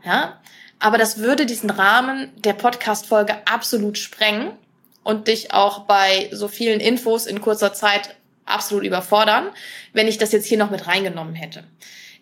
Ja, 0.05 0.41
aber 0.79 0.97
das 0.97 1.19
würde 1.19 1.45
diesen 1.45 1.71
Rahmen 1.71 2.31
der 2.37 2.53
Podcast-Folge 2.53 3.37
absolut 3.47 3.99
sprengen 3.99 4.53
und 5.03 5.27
dich 5.27 5.53
auch 5.53 5.81
bei 5.81 6.29
so 6.31 6.47
vielen 6.47 6.79
Infos 6.79 7.27
in 7.27 7.41
kurzer 7.41 7.75
Zeit 7.75 8.15
absolut 8.45 8.85
überfordern, 8.85 9.49
wenn 9.93 10.07
ich 10.07 10.19
das 10.19 10.31
jetzt 10.31 10.47
hier 10.47 10.59
noch 10.59 10.71
mit 10.71 10.87
reingenommen 10.87 11.35
hätte. 11.35 11.65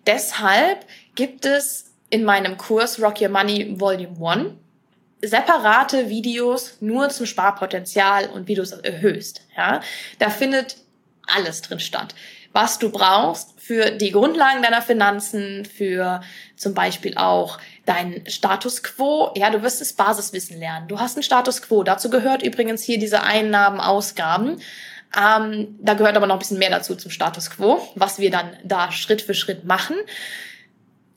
Deshalb 0.07 0.87
gibt 1.15 1.45
es 1.45 1.93
in 2.09 2.25
meinem 2.25 2.57
Kurs 2.57 3.01
Rock 3.01 3.21
Your 3.21 3.29
Money 3.29 3.79
Volume 3.79 4.17
1 4.27 4.53
separate 5.23 6.09
Videos 6.09 6.77
nur 6.81 7.09
zum 7.11 7.27
Sparpotenzial 7.27 8.29
und 8.29 8.49
wie 8.49 8.55
du 8.55 8.63
es 8.63 8.73
erhöhst. 8.73 9.43
Ja, 9.57 9.81
da 10.19 10.31
findet 10.31 10.77
alles 11.27 11.63
drin 11.63 11.81
statt. 11.81 12.15
Was 12.53 12.79
du 12.81 12.91
brauchst 12.91 13.61
für 13.61 13.93
die 13.93 14.11
Grundlagen 14.11 14.63
deiner 14.63 14.83
Finanzen, 14.83 15.65
für 15.65 16.21
zum 16.57 16.75
Beispiel 16.75 17.17
auch 17.17 17.59
deinen 17.87 18.29
Status 18.29 18.83
Quo. 18.83 19.33
Ja, 19.37 19.51
du 19.51 19.63
wirst 19.63 19.81
das 19.81 19.93
Basiswissen 19.93 20.59
lernen. 20.59 20.89
Du 20.89 20.99
hast 20.99 21.17
einen 21.17 21.23
Status 21.23 21.63
Quo. 21.63 21.85
Dazu 21.85 22.11
gehört 22.11 22.43
übrigens 22.43 22.83
hier 22.83 22.99
diese 22.99 23.23
Einnahmen, 23.23 23.79
Ausgaben. 23.79 24.61
Ähm, 25.17 25.79
da 25.81 25.95
gehört 25.95 26.17
aber 26.17 26.27
noch 26.27 26.37
ein 26.37 26.41
bisschen 26.41 26.59
mehr 26.59 26.71
dazu 26.71 26.97
zum 26.97 27.13
Status 27.13 27.51
Quo, 27.51 27.81
was 27.95 28.19
wir 28.19 28.31
dann 28.31 28.57
da 28.65 28.91
Schritt 28.91 29.23
für 29.23 29.35
Schritt 29.35 29.65
machen 29.65 29.97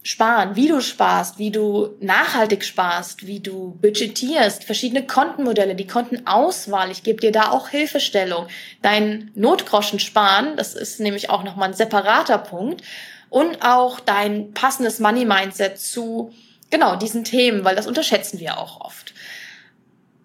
sparen, 0.04 0.58
wie 0.58 0.68
du 0.68 0.82
sparst, 0.82 1.40
wie 1.40 1.50
du 1.50 1.96
nachhaltig 2.02 2.66
sparst, 2.66 3.26
wie 3.26 3.40
du 3.40 3.78
budgetierst, 3.82 4.66
verschiedene 4.66 5.08
Kontenmodelle, 5.08 5.76
die 5.76 5.88
Kontenauswahl. 5.88 6.92
Ich 6.92 7.04
gebe 7.04 7.22
dir 7.22 7.32
da 7.32 7.52
auch 7.52 7.70
Hilfestellung. 7.70 8.48
Dein 8.82 9.32
Notgroschen 9.34 10.00
sparen, 10.00 10.58
das 10.58 10.76
ist 10.76 11.00
nämlich 11.00 11.30
auch 11.30 11.44
nochmal 11.44 11.70
ein 11.70 11.74
separater 11.74 12.38
Punkt. 12.38 12.84
Und 13.30 13.64
auch 13.64 14.00
dein 14.00 14.54
passendes 14.54 15.00
Money 15.00 15.26
Mindset 15.26 15.80
zu 15.80 16.32
genau 16.70 16.98
diesen 16.98 17.24
Themen, 17.24 17.64
weil 17.64 17.76
das 17.76 17.88
unterschätzen 17.88 18.40
wir 18.40 18.60
auch 18.60 18.82
oft. 18.82 19.14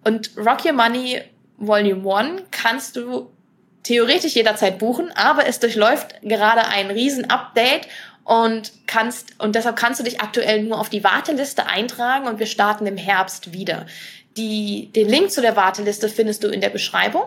Und 0.03 0.31
Rock 0.37 0.65
Your 0.65 0.73
Money 0.73 1.21
Volume 1.57 2.15
1 2.15 2.43
kannst 2.51 2.97
du 2.97 3.31
theoretisch 3.83 4.35
jederzeit 4.35 4.77
buchen, 4.77 5.11
aber 5.15 5.47
es 5.47 5.59
durchläuft 5.59 6.21
gerade 6.21 6.67
ein 6.67 6.91
Riesen-Update 6.91 7.87
und 8.29 8.73
kannst 8.85 9.33
und 9.39 9.55
deshalb 9.55 9.75
kannst 9.75 9.99
du 9.99 10.03
dich 10.03 10.21
aktuell 10.21 10.61
nur 10.61 10.79
auf 10.79 10.89
die 10.89 11.03
Warteliste 11.03 11.65
eintragen 11.65 12.27
und 12.27 12.37
wir 12.37 12.45
starten 12.45 12.85
im 12.85 12.95
Herbst 12.95 13.53
wieder. 13.53 13.87
Die, 14.37 14.91
den 14.95 15.09
Link 15.09 15.31
zu 15.31 15.41
der 15.41 15.55
Warteliste 15.55 16.09
findest 16.09 16.43
du 16.43 16.47
in 16.47 16.61
der 16.61 16.69
Beschreibung 16.69 17.23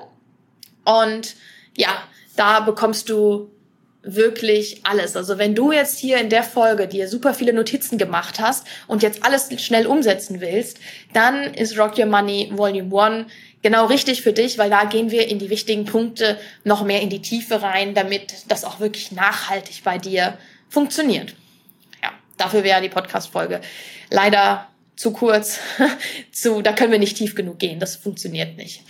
und 0.85 1.35
ja, 1.77 1.89
da 2.37 2.61
bekommst 2.61 3.09
du 3.09 3.51
wirklich 4.05 4.83
alles. 4.85 5.17
Also 5.17 5.39
wenn 5.39 5.57
du 5.57 5.73
jetzt 5.73 5.99
hier 5.99 6.19
in 6.19 6.29
der 6.29 6.45
Folge 6.45 6.87
dir 6.87 7.09
super 7.09 7.35
viele 7.35 7.53
Notizen 7.53 7.99
gemacht 7.99 8.39
hast 8.39 8.65
und 8.87 9.03
jetzt 9.03 9.25
alles 9.25 9.49
schnell 9.61 9.89
umsetzen 9.89 10.41
willst, 10.41 10.79
dann 11.15 11.53
ist 11.55 11.77
Rock 11.77 11.99
Your 11.99 12.07
Money 12.07 12.53
Volume 12.55 12.97
1 12.97 13.27
genau 13.61 13.87
richtig 13.87 14.23
für 14.23 14.33
dich, 14.33 14.57
weil 14.57 14.71
da 14.71 14.85
gehen 14.85 15.11
wir 15.11 15.27
in 15.27 15.41
die 15.41 15.51
wichtigen 15.51 15.85
Punkte 15.85 16.39
noch 16.63 16.85
mehr 16.85 17.01
in 17.01 17.11
die 17.11 17.23
Tiefe 17.23 17.61
rein, 17.61 17.93
damit 17.95 18.35
das 18.47 18.65
auch 18.65 18.79
wirklich 18.79 19.11
nachhaltig 19.11 19.83
bei 19.83 19.99
dir 19.99 20.39
funktioniert. 20.73 21.35
Ja, 22.03 22.11
dafür 22.39 22.65
wäre 22.65 22.81
die 22.81 22.89
Podcast-Folge 22.89 23.61
leider 24.11 24.69
zu 24.97 25.13
kurz. 25.13 25.61
zu, 26.33 26.63
da 26.63 26.73
können 26.73 26.93
wir 26.93 26.99
nicht 26.99 27.17
tief 27.17 27.35
genug 27.35 27.59
gehen. 27.59 27.79
Das 27.79 27.97
funktioniert 27.97 28.57
nicht. 28.57 28.83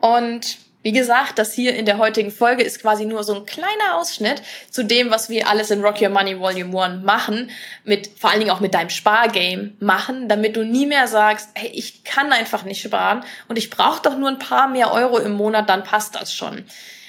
Und 0.00 0.58
wie 0.82 0.92
gesagt, 0.92 1.40
das 1.40 1.52
hier 1.52 1.74
in 1.74 1.84
der 1.84 1.98
heutigen 1.98 2.30
Folge 2.30 2.62
ist 2.62 2.80
quasi 2.80 3.06
nur 3.06 3.24
so 3.24 3.34
ein 3.34 3.44
kleiner 3.44 3.96
Ausschnitt 3.96 4.40
zu 4.70 4.84
dem, 4.84 5.10
was 5.10 5.28
wir 5.28 5.48
alles 5.48 5.72
in 5.72 5.82
Rock 5.82 6.00
Your 6.00 6.10
Money 6.10 6.38
Volume 6.38 6.80
1 6.80 7.04
machen, 7.04 7.50
mit, 7.82 8.08
vor 8.16 8.30
allen 8.30 8.38
Dingen 8.38 8.52
auch 8.52 8.60
mit 8.60 8.74
deinem 8.74 8.90
Spargame 8.90 9.72
machen, 9.80 10.28
damit 10.28 10.54
du 10.54 10.64
nie 10.64 10.86
mehr 10.86 11.08
sagst, 11.08 11.48
hey, 11.54 11.70
ich 11.70 12.04
kann 12.04 12.32
einfach 12.32 12.62
nicht 12.62 12.82
sparen 12.82 13.24
und 13.48 13.56
ich 13.56 13.70
brauche 13.70 14.00
doch 14.02 14.16
nur 14.16 14.28
ein 14.28 14.38
paar 14.38 14.68
mehr 14.68 14.92
Euro 14.92 15.18
im 15.18 15.32
Monat, 15.32 15.68
dann 15.68 15.82
passt 15.82 16.14
das 16.14 16.32
schon. 16.32 16.64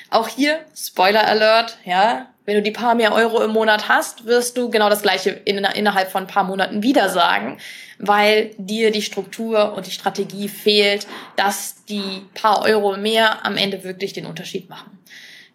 Auch 0.10 0.27
hier, 0.27 0.60
Spoiler 0.75 1.27
Alert, 1.27 1.77
ja, 1.86 2.27
wenn 2.47 2.55
du 2.55 2.62
die 2.62 2.71
paar 2.71 2.95
mehr 2.95 3.12
Euro 3.12 3.43
im 3.43 3.51
Monat 3.51 3.89
hast, 3.89 4.25
wirst 4.25 4.57
du 4.57 4.69
genau 4.69 4.89
das 4.89 5.01
gleiche 5.01 5.31
in, 5.31 5.57
innerhalb 5.57 6.10
von 6.10 6.23
ein 6.23 6.27
paar 6.27 6.45
Monaten 6.45 6.81
wieder 6.81 7.10
sagen, 7.10 7.57
weil 7.99 8.51
dir 8.57 8.89
die 8.89 9.01
Struktur 9.01 9.73
und 9.73 9.86
die 9.86 9.91
Strategie 9.91 10.47
fehlt, 10.47 11.07
dass 11.36 11.83
die 11.89 12.25
paar 12.33 12.62
Euro 12.62 12.95
mehr 12.95 13.45
am 13.45 13.57
Ende 13.57 13.83
wirklich 13.83 14.13
den 14.13 14.25
Unterschied 14.25 14.69
machen. 14.69 14.97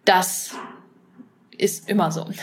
Das 0.05 0.51
ist 1.57 1.89
immer 1.89 2.13
so. 2.13 2.27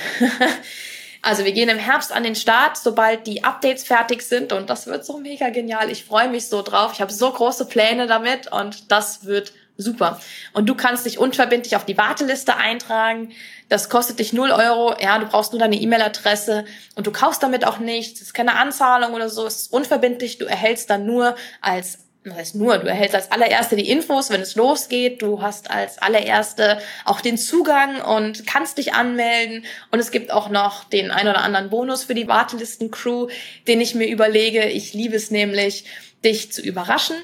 Also 1.21 1.43
wir 1.43 1.51
gehen 1.51 1.67
im 1.67 1.77
Herbst 1.77 2.13
an 2.13 2.23
den 2.23 2.33
Start, 2.35 2.77
sobald 2.77 3.27
die 3.27 3.43
Updates 3.43 3.83
fertig 3.83 4.21
sind 4.21 4.53
und 4.53 4.69
das 4.69 4.88
wird 4.88 5.03
so 5.03 5.17
mega 5.17 5.49
genial. 5.49 5.91
Ich 5.91 6.05
freue 6.05 6.29
mich 6.29 6.47
so 6.47 6.62
drauf. 6.62 6.91
Ich 6.93 7.01
habe 7.01 7.12
so 7.12 7.29
große 7.29 7.67
Pläne 7.67 8.07
damit 8.07 8.49
und 8.53 8.89
das 8.89 9.25
wird 9.25 9.51
Super. 9.81 10.19
Und 10.51 10.67
du 10.67 10.75
kannst 10.75 11.05
dich 11.05 11.19
unverbindlich 11.19 11.77
auf 11.77 11.85
die 11.85 11.97
Warteliste 11.97 12.57
eintragen. 12.57 13.31
Das 13.69 13.87
kostet 13.87 14.19
dich 14.19 14.33
0 14.33 14.51
Euro. 14.51 14.93
Ja, 15.01 15.17
du 15.19 15.25
brauchst 15.25 15.53
nur 15.53 15.59
deine 15.59 15.77
E-Mail-Adresse 15.77 16.65
und 16.95 17.07
du 17.07 17.13
kaufst 17.13 17.41
damit 17.41 17.65
auch 17.65 17.79
nichts. 17.79 18.19
Es 18.19 18.27
ist 18.27 18.33
keine 18.33 18.57
Anzahlung 18.57 19.13
oder 19.13 19.29
so. 19.29 19.47
Es 19.47 19.55
ist 19.55 19.73
unverbindlich. 19.73 20.37
Du 20.37 20.43
erhältst 20.43 20.89
dann 20.89 21.05
nur 21.05 21.33
als 21.61 21.99
das 22.25 22.35
heißt 22.35 22.55
nur, 22.55 22.77
du 22.77 22.87
erhältst 22.87 23.15
als 23.15 23.31
allererste 23.31 23.77
die 23.77 23.89
Infos, 23.89 24.29
wenn 24.29 24.41
es 24.41 24.55
losgeht. 24.55 25.21
Du 25.21 25.41
hast 25.41 25.71
als 25.71 25.97
allererste 25.99 26.79
auch 27.05 27.21
den 27.21 27.37
Zugang 27.37 28.01
und 28.01 28.45
kannst 28.45 28.77
dich 28.77 28.93
anmelden. 28.93 29.63
Und 29.91 29.99
es 29.99 30.11
gibt 30.11 30.29
auch 30.29 30.49
noch 30.49 30.83
den 30.83 31.09
ein 31.09 31.29
oder 31.29 31.41
anderen 31.41 31.69
Bonus 31.69 32.03
für 32.03 32.15
die 32.15 32.27
Wartelisten-Crew, 32.27 33.29
den 33.69 33.79
ich 33.79 33.95
mir 33.95 34.09
überlege. 34.09 34.65
Ich 34.65 34.93
liebe 34.93 35.15
es 35.15 35.31
nämlich, 35.31 35.85
dich 36.21 36.51
zu 36.51 36.61
überraschen. 36.61 37.15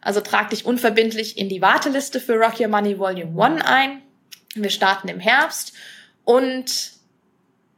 Also 0.00 0.20
trag 0.20 0.50
dich 0.50 0.64
unverbindlich 0.64 1.36
in 1.36 1.48
die 1.48 1.60
Warteliste 1.60 2.20
für 2.20 2.34
Rock 2.34 2.60
Your 2.60 2.68
Money 2.68 2.98
Volume 2.98 3.38
1 3.38 3.64
ein. 3.64 4.02
Wir 4.54 4.70
starten 4.70 5.08
im 5.08 5.20
Herbst 5.20 5.74
und 6.24 7.00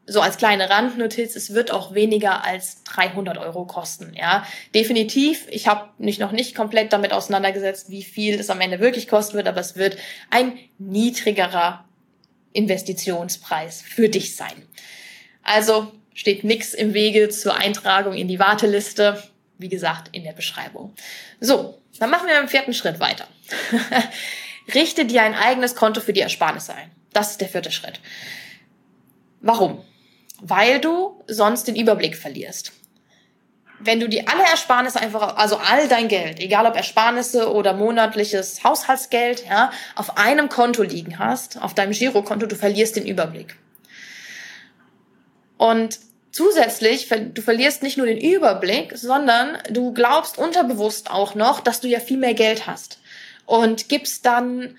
so 0.07 0.21
als 0.21 0.37
kleine 0.37 0.69
Randnotiz, 0.69 1.37
es 1.37 1.55
wird 1.55 1.71
auch 1.71 1.95
weniger 1.95 2.45
als 2.45 2.83
300 2.85 3.39
Euro 3.39 3.65
kosten. 3.67 4.15
Ja, 4.17 4.45
definitiv. 4.75 5.47
Ich 5.49 5.69
habe 5.69 5.91
mich 5.99 6.19
noch 6.19 6.33
nicht 6.33 6.55
komplett 6.55 6.93
damit 6.93 7.13
auseinandergesetzt, 7.13 7.89
wie 7.89 8.03
viel 8.03 8.39
es 8.39 8.51
am 8.51 8.61
Ende 8.61 8.81
wirklich 8.81 9.09
kosten 9.09 9.37
wird, 9.37 9.47
aber 9.47 9.61
es 9.61 9.77
wird 9.77 9.97
ein 10.31 10.59
niedrigerer 10.79 11.85
Investitionspreis 12.53 13.81
für 13.83 14.09
dich 14.09 14.37
sein. 14.37 14.67
Also 15.43 15.93
steht 16.15 16.45
nichts 16.45 16.75
im 16.75 16.95
Wege 16.95 17.29
zur 17.29 17.57
Eintragung 17.57 18.15
in 18.15 18.29
die 18.29 18.39
Warteliste. 18.39 19.23
Wie 19.59 19.69
gesagt, 19.69 20.09
in 20.13 20.25
der 20.25 20.33
Beschreibung. 20.33 20.95
So, 21.39 21.79
dann 21.99 22.11
machen 22.11 22.29
wir 22.29 22.39
im 22.41 22.49
vierten 22.49 22.75
Schritt 22.75 23.01
weiter. 23.01 23.27
Richte 24.75 25.05
dir 25.05 25.23
ein 25.23 25.35
eigenes 25.35 25.75
Konto 25.75 26.01
für 26.01 26.13
die 26.13 26.21
Ersparnisse 26.21 26.75
ein. 26.75 26.91
Das 27.13 27.33
ist 27.33 27.41
der 27.41 27.49
vierte 27.49 27.71
Schritt. 27.71 28.01
Warum? 29.41 29.85
Weil 30.41 30.81
du 30.81 31.23
sonst 31.27 31.65
den 31.65 31.77
Überblick 31.77 32.17
verlierst. 32.17 32.73
Wenn 33.81 33.99
du 33.99 34.09
die 34.09 34.27
alle 34.29 34.45
Ersparnisse 34.45 35.01
einfach, 35.01 35.37
also 35.37 35.57
all 35.57 35.89
dein 35.89 36.07
Geld, 36.07 36.39
egal 36.39 36.67
ob 36.67 36.77
Ersparnisse 36.77 37.53
oder 37.53 37.75
monatliches 37.75 38.63
Haushaltsgeld, 38.63 39.45
ja, 39.47 39.73
auf 39.97 40.17
einem 40.17 40.49
Konto 40.49 40.85
liegen 40.85 41.19
hast, 41.19 41.61
auf 41.61 41.75
deinem 41.75 41.93
Girokonto, 41.93 42.47
du 42.47 42.55
verlierst 42.55 42.95
den 42.95 43.07
Überblick. 43.07 43.57
Und 45.57 45.99
zusätzlich, 46.33 47.09
du 47.09 47.43
verlierst 47.43 47.83
nicht 47.83 47.99
nur 47.99 48.07
den 48.07 48.19
Überblick, 48.19 48.97
sondern 48.97 49.59
du 49.71 49.93
glaubst 49.93 50.39
unterbewusst 50.39 51.11
auch 51.11 51.35
noch, 51.35 51.61
dass 51.61 51.81
du 51.81 51.89
ja 51.89 52.01
viel 52.01 52.19
mehr 52.19 52.35
Geld 52.35 52.67
hast 52.67 52.99
und 53.47 53.89
gibst 53.89 54.27
dann 54.27 54.77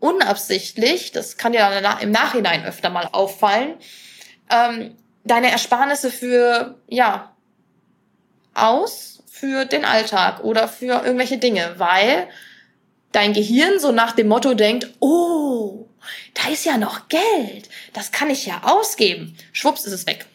unabsichtlich, 0.00 1.12
das 1.12 1.36
kann 1.36 1.52
dir 1.52 1.80
dann 1.80 2.00
im 2.00 2.10
Nachhinein 2.10 2.64
öfter 2.64 2.90
mal 2.90 3.08
auffallen, 3.12 3.74
ähm, 4.50 4.96
deine 5.24 5.50
Ersparnisse 5.50 6.10
für, 6.10 6.76
ja, 6.88 7.32
aus 8.54 9.22
für 9.30 9.64
den 9.64 9.84
Alltag 9.84 10.42
oder 10.44 10.66
für 10.68 11.04
irgendwelche 11.04 11.38
Dinge, 11.38 11.74
weil 11.76 12.28
dein 13.12 13.32
Gehirn 13.32 13.78
so 13.78 13.92
nach 13.92 14.12
dem 14.12 14.28
Motto 14.28 14.54
denkt, 14.54 14.88
oh, 15.00 15.88
da 16.34 16.50
ist 16.50 16.64
ja 16.64 16.78
noch 16.78 17.08
Geld, 17.08 17.68
das 17.92 18.12
kann 18.12 18.30
ich 18.30 18.46
ja 18.46 18.62
ausgeben. 18.62 19.36
Schwupps 19.52 19.84
ist 19.84 19.92
es 19.92 20.06
weg. 20.06 20.26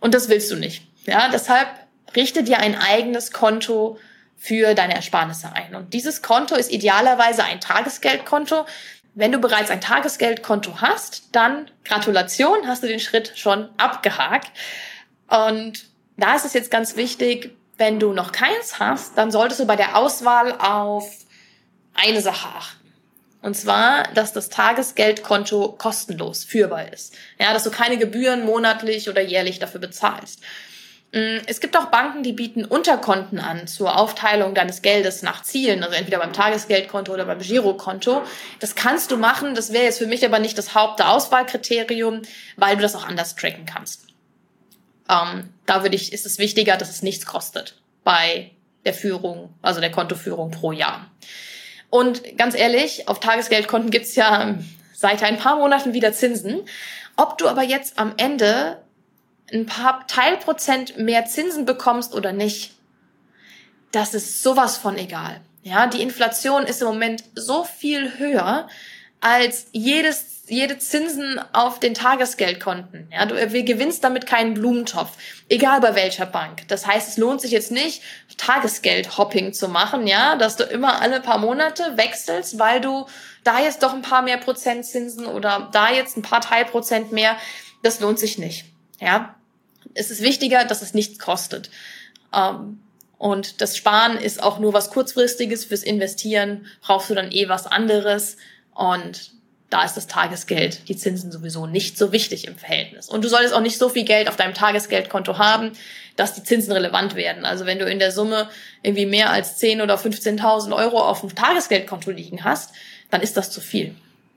Und 0.00 0.14
das 0.14 0.28
willst 0.28 0.50
du 0.50 0.56
nicht. 0.56 0.86
Ja, 1.04 1.28
deshalb 1.28 1.68
richte 2.14 2.42
dir 2.42 2.58
ein 2.58 2.76
eigenes 2.78 3.32
Konto 3.32 3.98
für 4.36 4.74
deine 4.74 4.94
Ersparnisse 4.94 5.52
ein. 5.52 5.74
Und 5.74 5.92
dieses 5.94 6.22
Konto 6.22 6.54
ist 6.54 6.70
idealerweise 6.70 7.44
ein 7.44 7.60
Tagesgeldkonto. 7.60 8.66
Wenn 9.14 9.32
du 9.32 9.38
bereits 9.38 9.70
ein 9.70 9.80
Tagesgeldkonto 9.80 10.80
hast, 10.80 11.28
dann 11.32 11.70
Gratulation, 11.84 12.66
hast 12.66 12.82
du 12.82 12.86
den 12.86 13.00
Schritt 13.00 13.32
schon 13.36 13.68
abgehakt. 13.76 14.52
Und 15.28 15.86
da 16.16 16.36
ist 16.36 16.44
es 16.44 16.52
jetzt 16.52 16.70
ganz 16.70 16.96
wichtig, 16.96 17.56
wenn 17.78 17.98
du 17.98 18.12
noch 18.12 18.32
keins 18.32 18.78
hast, 18.78 19.16
dann 19.18 19.30
solltest 19.30 19.60
du 19.60 19.66
bei 19.66 19.76
der 19.76 19.96
Auswahl 19.96 20.52
auf 20.58 21.10
eine 21.94 22.20
Sache 22.20 22.48
achten. 22.48 22.87
Und 23.40 23.54
zwar, 23.54 24.04
dass 24.14 24.32
das 24.32 24.48
Tagesgeldkonto 24.48 25.72
kostenlos 25.78 26.44
führbar 26.44 26.92
ist. 26.92 27.14
Ja, 27.38 27.52
dass 27.52 27.64
du 27.64 27.70
keine 27.70 27.96
Gebühren 27.96 28.44
monatlich 28.44 29.08
oder 29.08 29.20
jährlich 29.20 29.58
dafür 29.60 29.80
bezahlst. 29.80 30.40
Mm, 31.12 31.38
es 31.46 31.60
gibt 31.60 31.76
auch 31.76 31.86
Banken, 31.86 32.22
die 32.22 32.32
bieten 32.32 32.64
Unterkonten 32.64 33.38
an 33.38 33.66
zur 33.66 33.96
Aufteilung 33.96 34.54
deines 34.54 34.82
Geldes 34.82 35.22
nach 35.22 35.42
Zielen, 35.42 35.82
also 35.82 35.94
entweder 35.94 36.18
beim 36.18 36.32
Tagesgeldkonto 36.32 37.12
oder 37.12 37.24
beim 37.24 37.38
Girokonto. 37.38 38.22
Das 38.58 38.74
kannst 38.74 39.10
du 39.10 39.16
machen, 39.16 39.54
das 39.54 39.72
wäre 39.72 39.84
jetzt 39.84 39.98
für 39.98 40.06
mich 40.06 40.24
aber 40.24 40.40
nicht 40.40 40.58
das 40.58 40.74
Hauptauswahlkriterium, 40.74 42.22
weil 42.56 42.76
du 42.76 42.82
das 42.82 42.96
auch 42.96 43.06
anders 43.06 43.36
tracken 43.36 43.66
kannst. 43.66 44.06
Ähm, 45.08 45.48
da 45.64 45.82
würde 45.82 45.96
ich, 45.96 46.12
ist 46.12 46.26
es 46.26 46.38
wichtiger, 46.38 46.76
dass 46.76 46.90
es 46.90 47.02
nichts 47.02 47.24
kostet 47.24 47.80
bei 48.04 48.50
der 48.84 48.94
Führung, 48.94 49.54
also 49.62 49.80
der 49.80 49.90
Kontoführung 49.90 50.50
pro 50.50 50.72
Jahr. 50.72 51.10
Und 51.90 52.36
ganz 52.36 52.54
ehrlich, 52.54 53.08
auf 53.08 53.20
Tagesgeldkonten 53.20 53.90
gibt's 53.90 54.14
ja 54.14 54.56
seit 54.94 55.22
ein 55.22 55.38
paar 55.38 55.56
Monaten 55.56 55.92
wieder 55.92 56.12
Zinsen. 56.12 56.62
Ob 57.16 57.38
du 57.38 57.48
aber 57.48 57.62
jetzt 57.62 57.98
am 57.98 58.14
Ende 58.16 58.82
ein 59.52 59.66
paar 59.66 60.06
Teilprozent 60.06 60.98
mehr 60.98 61.24
Zinsen 61.24 61.64
bekommst 61.64 62.14
oder 62.14 62.32
nicht, 62.32 62.72
das 63.92 64.14
ist 64.14 64.42
sowas 64.42 64.76
von 64.76 64.98
egal. 64.98 65.40
Ja, 65.62 65.86
die 65.86 66.02
Inflation 66.02 66.64
ist 66.64 66.82
im 66.82 66.88
Moment 66.88 67.24
so 67.34 67.64
viel 67.64 68.18
höher 68.18 68.68
als 69.20 69.66
jedes 69.72 70.37
jede 70.50 70.78
Zinsen 70.78 71.40
auf 71.52 71.80
den 71.80 71.94
Tagesgeldkonten. 71.94 73.08
Ja, 73.12 73.26
du 73.26 73.34
gewinnst 73.64 74.04
damit 74.04 74.26
keinen 74.26 74.54
Blumentopf, 74.54 75.16
egal 75.48 75.80
bei 75.80 75.94
welcher 75.94 76.26
Bank. 76.26 76.66
Das 76.68 76.86
heißt, 76.86 77.08
es 77.08 77.16
lohnt 77.16 77.40
sich 77.40 77.50
jetzt 77.50 77.70
nicht, 77.70 78.02
Tagesgeld-Hopping 78.38 79.52
zu 79.52 79.68
machen, 79.68 80.06
ja, 80.06 80.36
dass 80.36 80.56
du 80.56 80.64
immer 80.64 81.00
alle 81.02 81.20
paar 81.20 81.38
Monate 81.38 81.96
wechselst, 81.96 82.58
weil 82.58 82.80
du 82.80 83.06
da 83.44 83.60
jetzt 83.60 83.82
doch 83.82 83.92
ein 83.92 84.02
paar 84.02 84.22
mehr 84.22 84.38
Prozent 84.38 84.86
Zinsen 84.86 85.26
oder 85.26 85.68
da 85.72 85.90
jetzt 85.90 86.16
ein 86.16 86.22
paar 86.22 86.40
Teilprozent 86.40 87.12
mehr. 87.12 87.36
Das 87.82 88.00
lohnt 88.00 88.18
sich 88.18 88.38
nicht. 88.38 88.64
Ja, 89.00 89.34
es 89.94 90.10
ist 90.10 90.22
wichtiger, 90.22 90.64
dass 90.64 90.82
es 90.82 90.94
nichts 90.94 91.18
kostet. 91.18 91.70
Ähm, 92.34 92.80
und 93.18 93.60
das 93.60 93.76
Sparen 93.76 94.16
ist 94.16 94.42
auch 94.42 94.60
nur 94.60 94.72
was 94.72 94.90
kurzfristiges. 94.90 95.64
Fürs 95.64 95.82
Investieren 95.82 96.66
brauchst 96.80 97.10
du 97.10 97.14
dann 97.14 97.32
eh 97.32 97.48
was 97.48 97.66
anderes. 97.66 98.36
Und 98.74 99.32
da 99.70 99.84
ist 99.84 99.94
das 99.94 100.06
Tagesgeld, 100.06 100.88
die 100.88 100.96
Zinsen 100.96 101.30
sowieso 101.30 101.66
nicht 101.66 101.98
so 101.98 102.10
wichtig 102.10 102.46
im 102.46 102.56
Verhältnis. 102.56 103.08
Und 103.08 103.22
du 103.22 103.28
solltest 103.28 103.54
auch 103.54 103.60
nicht 103.60 103.78
so 103.78 103.88
viel 103.88 104.04
Geld 104.04 104.28
auf 104.28 104.36
deinem 104.36 104.54
Tagesgeldkonto 104.54 105.36
haben, 105.36 105.72
dass 106.16 106.34
die 106.34 106.42
Zinsen 106.42 106.72
relevant 106.72 107.14
werden. 107.14 107.44
Also 107.44 107.66
wenn 107.66 107.78
du 107.78 107.84
in 107.84 107.98
der 107.98 108.10
Summe 108.10 108.48
irgendwie 108.82 109.06
mehr 109.06 109.30
als 109.30 109.58
10 109.58 109.82
oder 109.82 109.96
15.000 109.96 110.74
Euro 110.74 111.00
auf 111.00 111.20
dem 111.20 111.34
Tagesgeldkonto 111.34 112.10
liegen 112.10 112.44
hast, 112.44 112.72
dann 113.10 113.20
ist 113.20 113.36
das 113.36 113.50
zu 113.50 113.60
viel. 113.60 113.94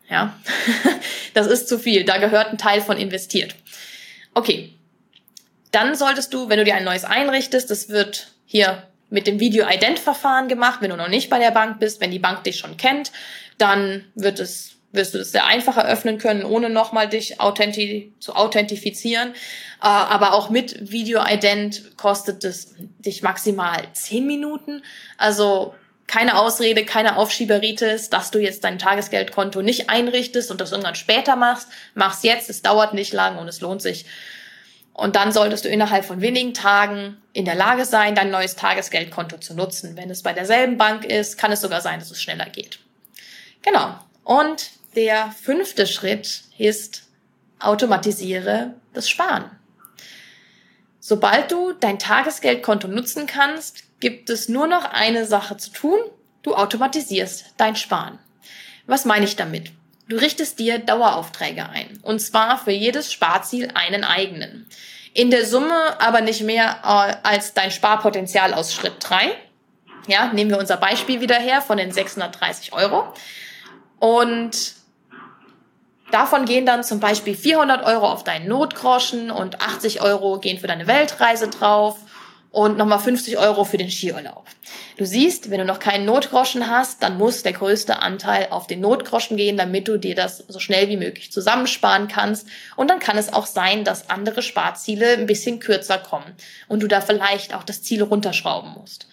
Ja, 0.10 0.36
das 1.34 1.48
ist 1.48 1.70
zu 1.70 1.80
viel. 1.80 2.04
Da 2.04 2.17
gehört 2.17 2.48
ein 2.48 2.58
Teil 2.58 2.82
von 2.82 2.98
investiert. 2.98 3.56
Okay. 4.34 4.74
Dann 5.72 5.96
solltest 5.96 6.34
du, 6.34 6.50
wenn 6.50 6.58
du 6.58 6.65
dir 6.65 6.76
ein 6.76 6.84
neues 6.84 7.06
einrichtest, 7.06 7.72
das 7.72 7.88
wird 7.88 8.34
hier 8.46 8.84
mit 9.10 9.26
dem 9.26 9.39
Video-Ident-Verfahren 9.39 10.50
gemacht, 10.50 10.82
wenn 10.82 10.89
du 10.89 10.98
noch 10.98 11.08
nicht 11.08 11.30
bei 11.30 11.39
der 11.39 11.52
Bank 11.52 11.80
bist, 11.80 12.02
wenn 12.02 12.12
die 12.12 12.20
Bank 12.20 12.44
dich 12.44 12.58
schon 12.58 12.76
kennt, 12.76 13.13
dann 13.58 14.04
wird 14.15 14.41
es 14.41 14.76
wirst 14.92 15.14
du 15.14 15.18
das 15.18 15.32
sehr 15.32 15.46
einfach 15.46 15.78
eröffnen 15.78 16.18
können, 16.18 16.44
ohne 16.44 16.70
nochmal 16.70 17.08
dich 17.08 17.40
authenti 17.40 18.14
zu 18.20 18.36
authentifizieren. 18.36 19.30
Äh, 19.30 19.88
aber 19.88 20.34
auch 20.34 20.50
mit 20.50 20.92
Video-Ident 20.92 21.98
kostet 21.98 22.44
es 22.44 22.74
dich 22.78 23.24
maximal 23.24 23.82
zehn 23.94 24.28
Minuten. 24.28 24.84
Also 25.18 25.74
keine 26.08 26.38
Ausrede, 26.38 26.84
keine 26.84 27.16
Aufschieberitis, 27.16 28.10
dass 28.10 28.32
du 28.32 28.40
jetzt 28.40 28.66
dein 28.66 28.78
Tagesgeldkonto 28.78 29.62
nicht 29.62 29.90
einrichtest 29.90 30.52
und 30.52 30.60
das 30.60 30.72
irgendwann 30.72 30.96
später 30.96 31.38
machst. 31.38 31.70
Mach's 31.94 32.24
jetzt, 32.24 32.50
es 32.50 32.62
dauert 32.62 32.94
nicht 32.94 33.14
lang 33.14 33.38
und 33.38 33.48
es 33.48 33.62
lohnt 33.62 33.82
sich. 33.82 34.06
Und 34.94 35.16
dann 35.16 35.32
solltest 35.32 35.64
du 35.64 35.70
innerhalb 35.70 36.04
von 36.04 36.20
wenigen 36.20 36.54
Tagen 36.54 37.18
in 37.32 37.46
der 37.46 37.56
Lage 37.56 37.86
sein, 37.86 38.14
dein 38.14 38.30
neues 38.30 38.58
Tagesgeldkonto 38.58 39.38
zu 39.38 39.54
nutzen. 39.54 39.96
Wenn 39.96 40.10
es 40.10 40.22
bei 40.22 40.34
derselben 40.34 40.78
Bank 40.78 41.06
ist, 41.06 41.38
kann 41.38 41.54
es 41.54 41.62
sogar 41.62 41.80
sein, 41.80 42.00
dass 42.00 42.12
es 42.12 42.22
schneller 42.22 42.48
geht. 42.48 42.80
Genau. 43.62 43.96
Und 44.24 44.70
der 44.96 45.32
fünfte 45.32 45.88
Schritt 45.88 46.44
ist, 46.58 47.04
automatisiere 47.60 48.76
das 48.94 49.10
Sparen. 49.10 49.50
Sobald 51.00 51.52
du 51.52 51.74
dein 51.74 52.00
Tagesgeldkonto 52.00 52.88
nutzen 52.88 53.26
kannst, 53.26 53.84
gibt 54.00 54.30
es 54.30 54.50
nur 54.50 54.68
noch 54.68 54.86
eine 54.86 55.26
Sache 55.26 55.58
zu 55.58 55.72
tun. 55.72 56.00
Du 56.44 56.56
automatisierst 56.56 57.54
dein 57.58 57.76
Sparen. 57.76 58.20
Was 58.86 59.06
meine 59.06 59.26
ich 59.26 59.36
damit? 59.36 59.72
Du 60.08 60.18
richtest 60.18 60.60
dir 60.60 60.80
Daueraufträge 60.80 61.70
ein. 61.70 62.00
Und 62.02 62.20
zwar 62.20 62.58
für 62.58 62.72
jedes 62.72 63.14
Sparziel 63.14 63.72
einen 63.74 64.04
eigenen. 64.04 64.68
In 65.14 65.32
der 65.32 65.46
Summe 65.46 66.00
aber 66.00 66.22
nicht 66.22 66.42
mehr 66.42 66.80
äh, 66.84 67.28
als 67.28 67.54
dein 67.54 67.72
Sparpotenzial 67.72 68.54
aus 68.54 68.74
Schritt 68.74 68.96
drei. 69.00 69.34
Ja, 70.08 70.34
nehmen 70.34 70.52
wir 70.52 70.58
unser 70.58 70.78
Beispiel 70.78 71.22
wieder 71.22 71.36
her 71.36 71.62
von 71.62 71.78
den 71.78 71.92
630 71.92 72.74
Euro. 72.74 73.14
Und 74.00 74.74
davon 76.12 76.45
gehen 76.45 76.65
dann 76.65 76.84
zum 76.84 77.00
Beispiel 77.00 77.36
400 77.36 77.84
Euro 77.86 78.08
auf 78.08 78.24
deinen 78.24 78.47
Notgroschen 78.47 79.32
und 79.32 79.62
80 79.62 80.02
Euro 80.02 80.39
gehen 80.39 80.60
für 80.60 80.67
deine 80.67 80.88
Weltreise 80.88 81.50
drauf 81.50 81.97
und 82.52 82.78
nochmal 82.78 83.00
50 83.00 83.38
Euro 83.38 83.63
für 83.63 83.78
den 83.78 83.89
Skiurlaub. 83.89 84.45
Du 84.97 85.06
siehst, 85.06 85.50
wenn 85.50 85.60
du 85.60 85.65
noch 85.65 85.80
keinen 85.80 86.06
Notgroschen 86.06 86.69
hast, 86.69 87.02
dann 87.02 87.17
muss 87.17 87.43
der 87.43 87.54
größte 87.54 88.02
Anteil 88.02 88.47
auf 88.52 88.67
den 88.67 88.82
Notgroschen 88.82 89.38
gehen, 89.38 89.58
damit 89.58 89.88
du 89.88 89.97
dir 89.97 90.15
das 90.15 90.39
so 90.47 90.60
schnell 90.60 90.89
wie 90.89 90.97
möglich 90.97 91.32
zusammensparen 91.32 92.08
kannst. 92.08 92.47
Und 92.76 92.89
dann 92.89 93.00
kann 93.00 93.17
es 93.17 93.32
auch 93.32 93.45
sein, 93.45 93.84
dass 93.86 94.10
andere 94.10 94.41
Sparziele 94.41 95.13
ein 95.13 95.26
bisschen 95.26 95.60
kürzer 95.60 95.97
kommen 95.97 96.36
und 96.67 96.84
du 96.84 96.88
da 96.88 97.02
vielleicht 97.02 97.54
auch 97.54 97.63
das 97.63 97.82
Ziel 97.82 98.04
runterschrauben 98.04 98.74
musst. 98.80 99.08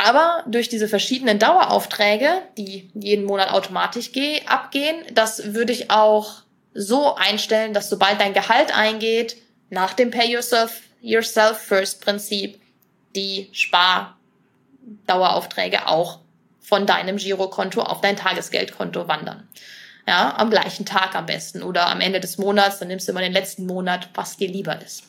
Aber 0.00 0.44
durch 0.46 0.68
diese 0.68 0.86
verschiedenen 0.86 1.40
Daueraufträge, 1.40 2.42
die 2.56 2.88
jeden 2.94 3.24
Monat 3.24 3.50
automatisch 3.50 4.12
abgehen, 4.46 5.02
das 5.12 5.54
würde 5.54 5.72
ich 5.72 5.90
auch 5.90 6.42
so 6.72 7.16
einstellen, 7.16 7.74
dass 7.74 7.90
sobald 7.90 8.20
dein 8.20 8.32
Gehalt 8.32 8.72
eingeht, 8.72 9.38
nach 9.70 9.94
dem 9.94 10.12
Pay 10.12 10.30
Yourself, 10.30 10.82
yourself 11.00 11.58
First 11.58 12.00
Prinzip, 12.00 12.60
die 13.16 13.50
Spardaueraufträge 13.50 15.88
auch 15.88 16.20
von 16.60 16.86
deinem 16.86 17.16
Girokonto 17.16 17.82
auf 17.82 18.00
dein 18.00 18.16
Tagesgeldkonto 18.16 19.08
wandern. 19.08 19.48
Ja, 20.06 20.36
am 20.36 20.50
gleichen 20.50 20.86
Tag 20.86 21.16
am 21.16 21.26
besten 21.26 21.64
oder 21.64 21.88
am 21.88 22.00
Ende 22.00 22.20
des 22.20 22.38
Monats, 22.38 22.78
dann 22.78 22.86
nimmst 22.86 23.08
du 23.08 23.12
immer 23.12 23.20
den 23.20 23.32
letzten 23.32 23.66
Monat, 23.66 24.10
was 24.14 24.36
dir 24.36 24.48
lieber 24.48 24.80
ist. 24.80 25.02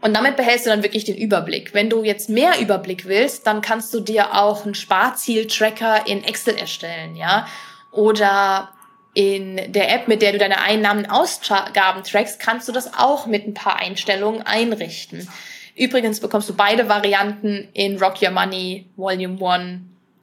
Und 0.00 0.14
damit 0.14 0.36
behältst 0.36 0.66
du 0.66 0.70
dann 0.70 0.82
wirklich 0.82 1.04
den 1.04 1.16
Überblick. 1.16 1.74
Wenn 1.74 1.90
du 1.90 2.04
jetzt 2.04 2.30
mehr 2.30 2.58
Überblick 2.58 3.06
willst, 3.06 3.46
dann 3.46 3.60
kannst 3.60 3.92
du 3.92 4.00
dir 4.00 4.34
auch 4.34 4.64
einen 4.64 4.74
Sparziel-Tracker 4.74 6.06
in 6.06 6.24
Excel 6.24 6.56
erstellen, 6.56 7.16
ja. 7.16 7.46
Oder 7.92 8.70
in 9.12 9.72
der 9.72 9.92
App, 9.92 10.08
mit 10.08 10.22
der 10.22 10.32
du 10.32 10.38
deine 10.38 10.60
Einnahmen 10.60 11.10
Ausgaben 11.10 12.04
trackst, 12.04 12.40
kannst 12.40 12.68
du 12.68 12.72
das 12.72 12.94
auch 12.94 13.26
mit 13.26 13.46
ein 13.46 13.54
paar 13.54 13.76
Einstellungen 13.76 14.42
einrichten. 14.42 15.28
Übrigens 15.76 16.20
bekommst 16.20 16.48
du 16.48 16.54
beide 16.54 16.88
Varianten 16.88 17.68
in 17.72 17.98
Rock 17.98 18.22
Your 18.22 18.30
Money 18.30 18.86
Volume 18.96 19.38
1 19.44 19.80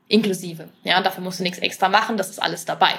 inklusive. 0.08 0.70
Ja, 0.84 1.02
dafür 1.02 1.24
musst 1.24 1.40
du 1.40 1.44
nichts 1.44 1.60
extra 1.60 1.90
machen, 1.90 2.18
das 2.18 2.30
ist 2.30 2.42
alles 2.42 2.66
dabei. 2.66 2.92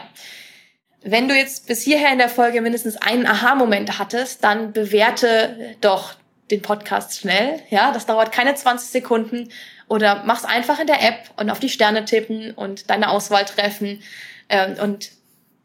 Wenn 1.02 1.28
du 1.28 1.34
jetzt 1.34 1.66
bis 1.68 1.82
hierher 1.82 2.12
in 2.12 2.18
der 2.18 2.28
Folge 2.28 2.60
mindestens 2.60 2.96
einen 2.96 3.26
Aha-Moment 3.26 3.98
hattest, 3.98 4.44
dann 4.44 4.72
bewerte 4.72 5.76
doch 5.80 6.14
den 6.50 6.62
Podcast 6.62 7.18
schnell. 7.18 7.60
Ja, 7.70 7.92
das 7.92 8.06
dauert 8.06 8.32
keine 8.32 8.54
20 8.54 8.90
Sekunden. 8.90 9.50
Oder 9.88 10.22
mach's 10.24 10.44
einfach 10.44 10.78
in 10.78 10.86
der 10.86 11.02
App 11.02 11.30
und 11.36 11.50
auf 11.50 11.60
die 11.60 11.68
Sterne 11.68 12.04
tippen 12.04 12.52
und 12.52 12.90
deine 12.90 13.10
Auswahl 13.10 13.44
treffen. 13.44 14.02
Ähm, 14.48 14.76
und 14.82 15.10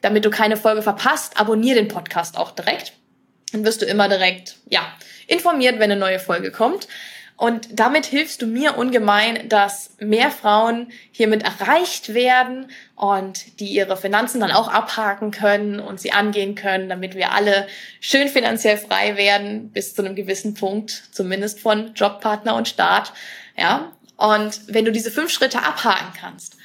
damit 0.02 0.26
du 0.26 0.30
keine 0.30 0.58
Folge 0.58 0.82
verpasst, 0.82 1.40
abonniere 1.40 1.78
den 1.78 1.88
Podcast 1.88 2.38
auch 2.38 2.52
direkt. 2.52 2.94
Dann 3.52 3.66
wirst 3.66 3.82
du 3.82 3.86
immer 3.86 4.10
direkt, 4.10 4.58
ja, 4.70 4.82
informiert, 5.28 5.76
wenn 5.76 5.92
eine 5.92 6.00
neue 6.00 6.20
Folge 6.20 6.52
kommt. 6.52 6.88
Und 7.44 7.78
damit 7.78 8.06
hilfst 8.06 8.42
du 8.42 8.48
mir 8.48 8.78
ungemein, 8.78 9.50
dass 9.50 9.98
mehr 10.00 10.32
Frauen 10.32 10.94
hiermit 11.12 11.44
erreicht 11.44 12.14
werden 12.14 12.72
und 12.96 13.60
die 13.60 13.68
ihre 13.68 13.98
Finanzen 13.98 14.40
dann 14.40 14.54
auch 14.54 14.70
abhaken 14.70 15.32
können 15.32 15.82
und 15.82 16.00
sie 16.00 16.14
angehen 16.14 16.56
können, 16.56 16.88
damit 16.88 17.16
wir 17.16 17.34
alle 17.34 17.68
schön 18.00 18.30
finanziell 18.30 18.78
frei 18.78 19.18
werden 19.18 19.72
bis 19.72 19.94
zu 19.94 20.06
einem 20.06 20.16
gewissen 20.16 20.54
Punkt, 20.54 21.10
zumindest 21.12 21.60
von 21.60 21.94
Jobpartner 21.96 22.56
und 22.56 22.70
Staat. 22.70 23.12
Ja. 23.58 23.92
Und 24.16 24.62
wenn 24.68 24.86
du 24.86 24.94
diese 24.94 25.12
fünf 25.12 25.30
Schritte 25.30 25.64
abhaken 25.64 26.14
kannst, 26.18 26.56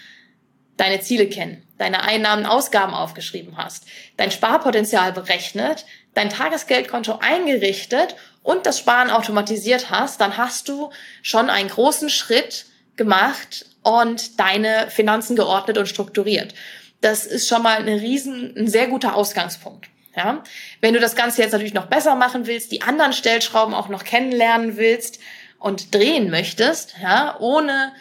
deine 0.77 1.01
Ziele 1.01 1.29
kennen, 1.29 1.67
deine 1.79 2.05
Einnahmen, 2.05 2.47
Ausgaben 2.47 2.95
aufgeschrieben 2.95 3.57
hast, 3.57 3.85
dein 4.17 4.31
Sparpotenzial 4.31 5.11
berechnet, 5.11 5.87
dein 6.15 6.31
Tagesgeldkonto 6.31 7.19
eingerichtet 7.21 8.15
und 8.49 8.65
das 8.65 8.79
Sparen 8.79 9.11
automatisiert 9.11 9.91
hast, 9.91 10.23
dann 10.23 10.39
hast 10.39 10.71
du 10.71 10.89
schon 11.21 11.51
einen 11.51 11.69
großen 11.69 12.09
Schritt 12.09 12.65
gemacht 12.97 13.67
und 13.83 14.41
deine 14.41 14.89
Finanzen 14.89 15.37
geordnet 15.37 15.77
und 15.77 15.87
strukturiert. 15.87 16.55
Das 17.03 17.27
ist 17.27 17.47
schon 17.47 17.63
mal 17.63 17.77
ein 17.77 17.89
riesen, 17.89 18.55
ein 18.57 18.67
sehr 18.67 18.87
guter 18.87 19.15
Ausgangspunkt. 19.15 19.91
Ja? 20.17 20.43
Wenn 20.81 20.95
du 20.95 20.99
das 20.99 21.15
Ganze 21.15 21.43
jetzt 21.43 21.53
natürlich 21.53 21.75
noch 21.75 21.89
besser 21.89 22.15
machen 22.15 22.47
willst, 22.47 22.73
die 22.73 22.81
anderen 22.81 23.13
Stellschrauben 23.13 23.75
auch 23.75 23.91
noch 23.91 24.05
kennenlernen 24.05 24.79
willst 24.79 25.19
und 25.59 25.95
drehen 25.95 26.31
möchtest, 26.31 26.95
ja, 27.03 27.37
ohne 27.41 27.93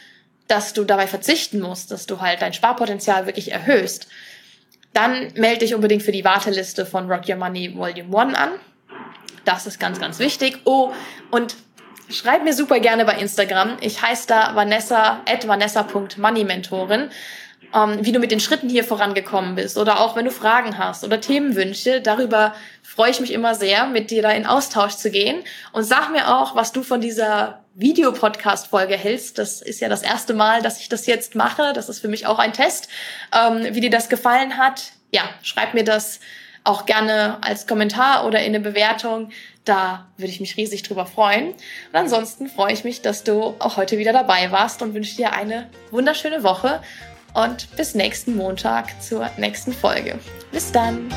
dass 0.47 0.71
du 0.71 0.85
dabei 0.85 1.07
verzichten 1.07 1.59
musst, 1.59 1.91
dass 1.91 2.05
du 2.05 2.21
halt 2.21 2.41
dein 2.41 2.53
Sparpotenzial 2.53 3.25
wirklich 3.25 3.51
erhöhst, 3.51 4.07
dann 4.93 5.33
melde 5.33 5.59
dich 5.59 5.75
unbedingt 5.75 6.03
für 6.03 6.13
die 6.13 6.23
Warteliste 6.23 6.85
von 6.85 7.11
Rock 7.11 7.27
Your 7.27 7.35
Money 7.35 7.75
Volume 7.75 8.17
1 8.17 8.37
an. 8.37 8.51
Das 9.47 9.65
ist 9.65 9.79
ganz, 9.79 9.97
ganz 9.97 10.19
wichtig. 10.19 10.59
Oh, 10.65 10.91
und 11.31 11.55
schreib 12.09 12.43
mir 12.43 12.53
super 12.53 12.81
gerne 12.81 13.05
bei 13.05 13.13
Instagram. 13.13 13.77
Ich 13.79 14.01
heiße 14.01 14.27
da 14.27 14.55
Vanessa, 14.55 15.21
at 15.25 15.47
vanessa.moneymentorin. 15.47 17.09
Ähm, 17.73 17.97
wie 18.01 18.11
du 18.11 18.19
mit 18.19 18.31
den 18.31 18.41
Schritten 18.41 18.67
hier 18.67 18.83
vorangekommen 18.83 19.55
bist 19.55 19.77
oder 19.77 20.01
auch 20.01 20.17
wenn 20.17 20.25
du 20.25 20.31
Fragen 20.31 20.77
hast 20.77 21.05
oder 21.05 21.21
Themenwünsche. 21.21 22.01
Darüber 22.01 22.55
freue 22.83 23.11
ich 23.11 23.21
mich 23.21 23.31
immer 23.31 23.55
sehr, 23.55 23.87
mit 23.87 24.11
dir 24.11 24.21
da 24.21 24.31
in 24.31 24.45
Austausch 24.45 24.95
zu 24.95 25.11
gehen. 25.11 25.41
Und 25.71 25.83
sag 25.83 26.11
mir 26.11 26.35
auch, 26.35 26.57
was 26.57 26.73
du 26.73 26.83
von 26.83 26.99
dieser 26.99 27.63
Videopodcast-Folge 27.75 28.97
hältst. 28.97 29.37
Das 29.37 29.61
ist 29.61 29.79
ja 29.79 29.87
das 29.87 30.01
erste 30.01 30.33
Mal, 30.33 30.61
dass 30.61 30.81
ich 30.81 30.89
das 30.89 31.05
jetzt 31.05 31.35
mache. 31.35 31.71
Das 31.71 31.87
ist 31.87 31.99
für 32.01 32.09
mich 32.09 32.25
auch 32.25 32.39
ein 32.39 32.51
Test. 32.51 32.89
Ähm, 33.33 33.73
wie 33.73 33.79
dir 33.79 33.91
das 33.91 34.09
gefallen 34.09 34.57
hat, 34.57 34.91
ja, 35.13 35.23
schreib 35.41 35.73
mir 35.73 35.85
das 35.85 36.19
auch 36.67 36.85
gerne 36.85 37.37
als 37.41 37.65
Kommentar 37.65 38.25
oder 38.25 38.39
in 38.39 38.47
eine 38.47 38.59
Bewertung. 38.59 39.29
Da 39.65 40.05
würde 40.17 40.31
ich 40.31 40.39
mich 40.39 40.57
riesig 40.57 40.83
drüber 40.83 41.05
freuen. 41.05 41.49
Und 41.49 41.55
ansonsten 41.93 42.47
freue 42.47 42.73
ich 42.73 42.83
mich, 42.83 43.01
dass 43.01 43.23
du 43.23 43.55
auch 43.59 43.77
heute 43.77 43.97
wieder 43.97 44.13
dabei 44.13 44.51
warst 44.51 44.81
und 44.81 44.93
wünsche 44.93 45.15
dir 45.15 45.33
eine 45.33 45.69
wunderschöne 45.91 46.43
Woche 46.43 46.81
und 47.33 47.75
bis 47.75 47.95
nächsten 47.95 48.35
Montag 48.35 49.01
zur 49.01 49.29
nächsten 49.37 49.73
Folge. 49.73 50.19
Bis 50.51 50.71
dann! 50.71 51.09